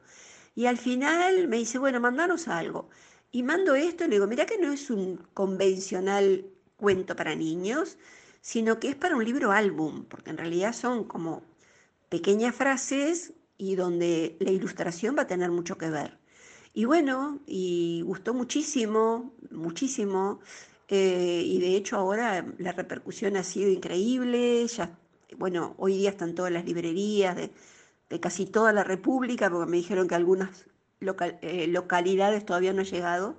Y 0.55 0.67
al 0.67 0.77
final 0.77 1.47
me 1.47 1.57
dice, 1.57 1.77
bueno, 1.77 1.99
mandanos 1.99 2.47
algo. 2.47 2.89
Y 3.31 3.43
mando 3.43 3.75
esto 3.75 4.05
y 4.05 4.07
le 4.07 4.15
digo, 4.15 4.27
mira 4.27 4.45
que 4.45 4.57
no 4.57 4.71
es 4.71 4.89
un 4.89 5.17
convencional 5.33 6.45
cuento 6.77 7.15
para 7.15 7.35
niños, 7.35 7.97
sino 8.41 8.79
que 8.79 8.89
es 8.89 8.95
para 8.95 9.15
un 9.17 9.25
libro 9.25 9.51
álbum, 9.51 10.05
porque 10.05 10.29
en 10.29 10.37
realidad 10.37 10.73
son 10.73 11.03
como 11.03 11.43
pequeñas 12.09 12.55
frases 12.55 13.33
y 13.57 13.75
donde 13.75 14.37
la 14.39 14.51
ilustración 14.51 15.15
va 15.17 15.23
a 15.23 15.27
tener 15.27 15.51
mucho 15.51 15.77
que 15.77 15.89
ver. 15.89 16.17
Y 16.73 16.85
bueno, 16.85 17.41
y 17.45 18.01
gustó 18.05 18.33
muchísimo, 18.33 19.33
muchísimo, 19.51 20.39
eh, 20.89 21.41
y 21.45 21.59
de 21.59 21.75
hecho 21.75 21.97
ahora 21.97 22.45
la 22.57 22.71
repercusión 22.73 23.37
ha 23.37 23.43
sido 23.43 23.69
increíble, 23.71 24.67
ya, 24.67 24.97
bueno, 25.37 25.75
hoy 25.77 25.97
día 25.97 26.11
están 26.11 26.35
todas 26.35 26.51
las 26.51 26.65
librerías 26.65 27.35
de, 27.35 27.51
casi 28.21 28.45
toda 28.45 28.73
la 28.73 28.83
República, 28.83 29.49
porque 29.49 29.69
me 29.69 29.77
dijeron 29.77 30.07
que 30.07 30.15
algunas 30.15 30.65
eh, 31.41 31.67
localidades 31.67 32.45
todavía 32.45 32.73
no 32.73 32.81
han 32.81 32.85
llegado, 32.87 33.37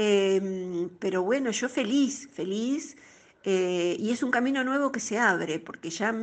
Em, 0.00 0.90
pero 1.00 1.24
bueno, 1.24 1.50
yo 1.50 1.68
feliz, 1.68 2.28
feliz, 2.32 2.96
eh, 3.42 3.96
y 3.98 4.12
es 4.12 4.22
un 4.22 4.30
camino 4.30 4.62
nuevo 4.62 4.92
que 4.92 5.00
se 5.00 5.18
abre, 5.18 5.58
porque 5.58 5.90
ya 5.90 6.14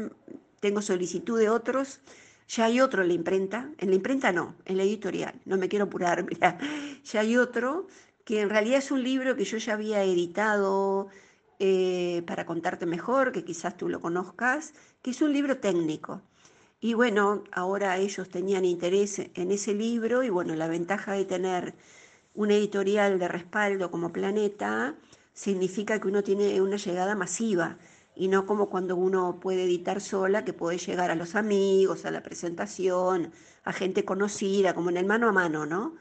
tengo 0.62 0.82
solicitud 0.82 1.38
de 1.38 1.50
otros, 1.50 2.00
ya 2.48 2.66
hay 2.66 2.80
otro 2.80 3.02
en 3.02 3.10
la 3.10 3.14
imprenta, 3.16 3.70
en 3.78 3.90
la 3.90 3.96
imprenta 3.96 4.32
no, 4.32 4.56
en 4.64 4.78
la 4.78 4.84
editorial, 4.84 5.42
no 5.44 5.58
me 5.58 5.68
quiero 5.68 5.86
apurar, 5.86 6.24
mira, 6.30 6.58
ya 7.04 7.20
hay 7.20 7.36
otro 7.36 7.88
que 8.24 8.40
en 8.42 8.50
realidad 8.50 8.80
es 8.80 8.92
un 8.92 9.04
libro 9.04 9.36
que 9.36 9.44
yo 9.44 9.58
ya 9.58 9.74
había 9.74 10.04
editado 10.04 11.10
eh, 11.60 12.24
para 12.26 12.46
contarte 12.46 12.86
mejor, 12.86 13.34
que 13.34 13.44
quizás 13.44 13.76
tú 13.76 13.90
lo 13.90 14.00
conozcas, 14.00 14.74
que 15.02 15.12
es 15.12 15.22
un 15.22 15.34
libro 15.34 15.58
técnico. 15.58 16.22
Y 16.80 16.94
bueno, 16.94 17.44
ahora 17.52 17.98
ellos 17.98 18.30
tenían 18.30 18.66
interés 18.66 19.20
en 19.34 19.52
ese 19.52 19.74
libro 19.74 20.24
y 20.24 20.30
bueno, 20.30 20.56
la 20.56 20.68
ventaja 20.68 21.14
de 21.14 21.26
tener 21.26 21.76
una 22.34 22.54
editorial 22.56 23.18
de 23.20 23.28
respaldo 23.28 23.92
como 23.92 24.12
Planeta 24.12 24.96
significa 25.34 26.00
que 26.00 26.08
uno 26.08 26.24
tiene 26.24 26.62
una 26.62 26.78
llegada 26.78 27.16
masiva 27.16 27.78
y 28.16 28.28
no 28.28 28.46
como 28.46 28.70
cuando 28.70 28.96
uno 28.96 29.40
puede 29.40 29.64
editar 29.66 30.00
sola, 30.02 30.46
que 30.46 30.54
puede 30.54 30.78
llegar 30.78 31.12
a 31.12 31.16
los 31.16 31.36
amigos, 31.36 32.06
a 32.06 32.12
la 32.12 32.24
presentación, 32.24 33.34
a 33.64 33.74
gente 33.74 34.06
conocida, 34.06 34.74
como 34.74 34.90
en 34.90 34.98
el 34.98 35.06
mano 35.06 35.28
a 35.28 35.32
mano, 35.34 35.66
¿no? 35.66 35.96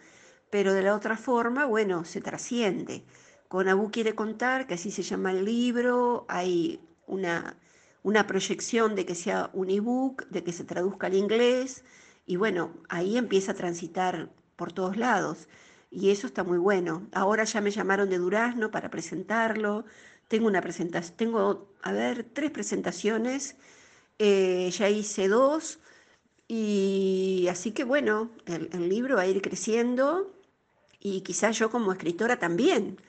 Pero 0.50 0.72
de 0.72 0.82
la 0.82 0.94
otra 0.94 1.16
forma, 1.16 1.66
bueno, 1.66 2.04
se 2.04 2.20
trasciende. 2.20 3.04
Con 3.48 3.68
Abu 3.68 3.90
quiere 3.90 4.14
contar, 4.14 4.66
que 4.66 4.74
así 4.74 4.90
se 4.90 5.02
llama 5.02 5.32
el 5.32 5.44
libro, 5.44 6.24
hay 6.28 6.80
una, 7.06 7.56
una 8.04 8.28
proyección 8.28 8.94
de 8.94 9.04
que 9.04 9.16
sea 9.16 9.50
un 9.52 9.70
ebook, 9.70 10.28
de 10.28 10.44
que 10.44 10.52
se 10.52 10.62
traduzca 10.62 11.08
al 11.08 11.14
inglés, 11.14 11.84
y 12.26 12.36
bueno, 12.36 12.72
ahí 12.88 13.18
empieza 13.18 13.52
a 13.52 13.56
transitar 13.56 14.30
por 14.56 14.72
todos 14.72 14.96
lados 14.96 15.48
y 15.90 16.10
eso 16.10 16.26
está 16.26 16.44
muy 16.44 16.58
bueno. 16.58 17.08
Ahora 17.12 17.44
ya 17.44 17.60
me 17.60 17.70
llamaron 17.70 18.10
de 18.10 18.18
Durazno 18.18 18.70
para 18.70 18.90
presentarlo. 18.90 19.84
Tengo 20.28 20.46
una 20.46 20.60
presentación, 20.60 21.16
tengo, 21.16 21.68
a 21.82 21.92
ver, 21.92 22.24
tres 22.32 22.50
presentaciones, 22.50 23.56
eh, 24.18 24.70
ya 24.72 24.88
hice 24.88 25.28
dos, 25.28 25.78
y 26.48 27.46
así 27.50 27.72
que 27.72 27.84
bueno, 27.84 28.30
el, 28.46 28.88
libro 28.88 29.16
va 29.16 29.22
a 29.22 29.26
ir 29.26 29.40
creciendo 29.42 30.32
y 31.00 31.22
quizás 31.22 31.58
yo 31.58 31.70
como 31.70 31.92
escritora 31.92 32.38
también, 32.38 33.00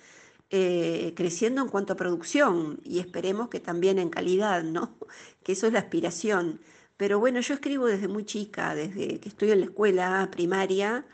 eh, 0.49 1.13
creciendo 1.15 1.61
en 1.61 1.69
cuanto 1.69 1.93
a 1.93 1.95
producción 1.97 2.79
y 2.83 2.99
esperemos 2.99 3.49
que 3.49 3.59
también 3.59 3.99
en 3.99 4.09
calidad, 4.09 4.63
¿no? 4.63 4.97
Que 5.43 5.53
eso 5.53 5.67
es 5.67 5.73
la 5.73 5.79
aspiración. 5.79 6.59
Pero 6.97 7.19
bueno, 7.19 7.39
yo 7.41 7.53
escribo 7.55 7.85
desde 7.87 8.07
muy 8.07 8.25
chica, 8.25 8.73
desde 8.75 9.19
que 9.19 9.29
estoy 9.29 9.51
en 9.51 9.59
la 9.59 9.65
escuela 9.65 10.29
primaria 10.31 11.05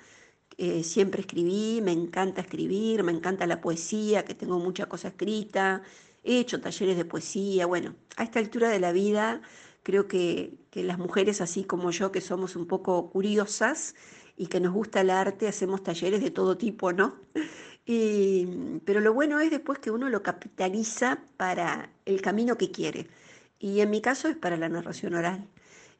eh, 0.58 0.84
siempre 0.84 1.22
escribí, 1.22 1.82
me 1.82 1.92
encanta 1.92 2.42
escribir, 2.42 3.04
me 3.04 3.12
encanta 3.12 3.48
la 3.48 3.62
poesía, 3.62 4.26
que 4.26 4.36
tengo 4.36 4.60
mucha 4.60 4.86
cosa 4.88 5.08
escrita, 5.08 5.82
he 6.24 6.40
hecho 6.40 6.62
talleres 6.62 6.98
de 6.98 7.06
poesía, 7.06 7.66
bueno, 7.66 7.96
a 8.16 8.24
esta 8.24 8.38
altura 8.40 8.70
de 8.70 8.80
la 8.80 8.92
vida 8.92 9.42
creo 9.84 10.08
que, 10.08 10.54
las 10.74 11.00
mujeres 11.00 11.42
así 11.42 11.64
como 11.64 11.90
yo, 11.92 12.12
que 12.12 12.22
somos 12.22 12.56
un 12.56 12.68
poco 12.68 13.10
curiosas 13.10 13.96
y 14.38 14.48
que 14.48 14.60
nos 14.60 14.74
gusta 14.74 15.02
el 15.02 15.10
arte, 15.10 15.48
hacemos 15.48 15.84
talleres 15.84 16.22
de 16.22 16.32
todo 16.32 16.58
tipo, 16.58 16.94
¿no? 16.94 17.16
Pero 17.86 19.00
lo 19.02 19.14
bueno 19.14 19.40
es 19.40 19.52
después 19.52 19.80
que 19.80 19.92
uno 19.92 20.10
lo 20.10 20.24
capitaliza 20.24 21.24
para 21.38 21.92
el 22.06 22.22
camino 22.22 22.58
que 22.58 22.72
quiere. 22.72 23.08
Y 23.60 23.82
en 23.82 23.90
mi 23.90 24.02
caso 24.02 24.28
es 24.28 24.38
para 24.38 24.58
la 24.58 24.70
narración 24.70 25.14
oral. 25.16 25.48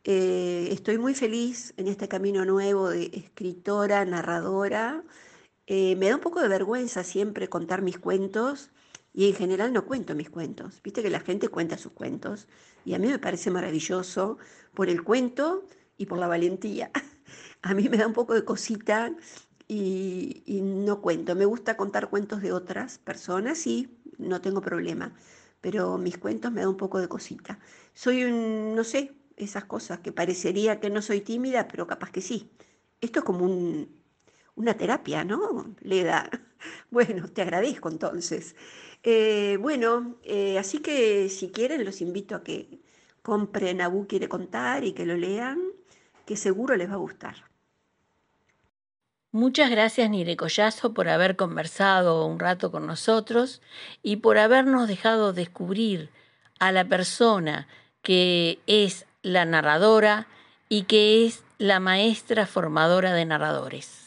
Eh, 0.04 0.70
estoy 0.72 0.98
muy 0.98 1.14
feliz 1.14 1.74
en 1.78 1.88
este 1.88 2.08
camino 2.08 2.44
nuevo 2.46 2.90
de 2.90 3.12
escritora, 3.14 4.04
narradora. 4.06 5.04
Eh, 5.68 5.96
me 5.96 6.10
da 6.10 6.16
un 6.16 6.22
poco 6.22 6.42
de 6.42 6.48
vergüenza 6.48 7.04
siempre 7.04 7.50
contar 7.50 7.82
mis 7.82 8.00
cuentos 8.00 8.72
y 9.14 9.28
en 9.30 9.36
general 9.36 9.74
no 9.74 9.86
cuento 9.86 10.16
mis 10.16 10.30
cuentos. 10.30 10.82
Viste 10.84 11.04
que 11.04 11.10
la 11.10 11.20
gente 11.20 11.50
cuenta 11.50 11.78
sus 11.78 11.92
cuentos 11.92 12.48
y 12.86 12.94
a 12.96 13.00
mí 13.00 13.08
me 13.08 13.20
parece 13.20 13.52
maravilloso 13.52 14.38
por 14.74 14.90
el 14.90 15.04
cuento 15.04 15.66
y 15.98 16.06
por 16.08 16.18
la 16.18 16.28
valentía. 16.28 16.92
A 17.64 17.76
mí 17.76 17.88
me 17.90 17.98
da 17.98 18.08
un 18.08 18.14
poco 18.14 18.34
de 18.34 18.44
cosita 18.44 19.16
y, 19.74 20.62
no 20.62 21.02
cuento. 21.02 21.36
Me 21.36 21.46
gusta 21.46 21.78
contar 21.78 22.10
cuentos 22.10 22.42
de 22.42 22.52
otras 22.52 22.98
personas 23.00 23.66
y 23.68 23.90
no 24.18 24.42
tengo 24.42 24.62
problema, 24.62 25.16
pero 25.62 25.98
mis 25.98 26.18
cuentos 26.18 26.52
me 26.52 26.62
da 26.62 26.70
un 26.70 26.78
poco 26.78 27.00
de 27.00 27.08
cosita. 27.08 27.60
Soy 27.94 28.24
un, 28.26 28.76
no 28.76 28.84
sé, 28.84 29.14
esas 29.38 29.66
cosas 29.66 30.00
que 30.00 30.12
parecería 30.12 30.80
que 30.80 30.90
no 30.90 31.02
soy 31.02 31.22
tímida, 31.22 31.68
pero 31.68 31.88
capaz 31.88 32.12
que 32.12 32.22
sí. 32.22 32.52
Esto 33.00 33.20
es 33.20 33.26
como 33.26 33.46
una 34.56 34.74
terapia, 34.78 35.24
¿no? 35.24 35.76
Le 35.82 36.04
da. 36.04 36.30
Bueno, 36.92 37.28
te 37.28 37.42
agradezco 37.42 37.90
entonces. 37.90 38.56
Eh, 39.04 39.58
bueno, 39.60 40.18
eh, 40.24 40.60
así 40.60 40.80
que 40.80 41.28
si 41.30 41.50
quieren 41.50 41.84
los 41.86 42.02
invito 42.02 42.36
a 42.36 42.44
que 42.44 42.80
compren 43.24 43.82
Abu 43.82 44.08
quiere 44.08 44.30
contar 44.30 44.84
y 44.84 44.94
que 44.94 45.06
lo 45.06 45.16
lean, 45.18 45.60
que 46.26 46.38
seguro 46.38 46.76
les 46.76 46.90
va 46.90 46.96
a 46.96 46.98
gustar. 46.98 47.51
Muchas 49.34 49.70
gracias 49.70 50.10
Nire 50.10 50.36
Collazo 50.36 50.94
por 50.94 51.08
haber 51.08 51.38
conversado 51.38 52.26
un 52.26 52.38
rato 52.38 52.70
con 52.70 52.86
nosotros 52.86 53.62
y 54.04 54.18
por 54.18 54.38
habernos 54.38 54.90
dejado 54.90 55.32
descubrir 55.32 56.10
a 56.60 56.74
la 56.74 56.84
persona 56.84 57.66
que 58.02 58.60
es 58.68 59.06
la 59.22 59.46
narradora 59.46 60.28
y 60.68 60.84
que 60.84 61.26
es 61.26 61.46
la 61.60 61.80
maestra 61.80 62.46
formadora 62.46 63.14
de 63.14 63.26
narradores. 63.26 64.01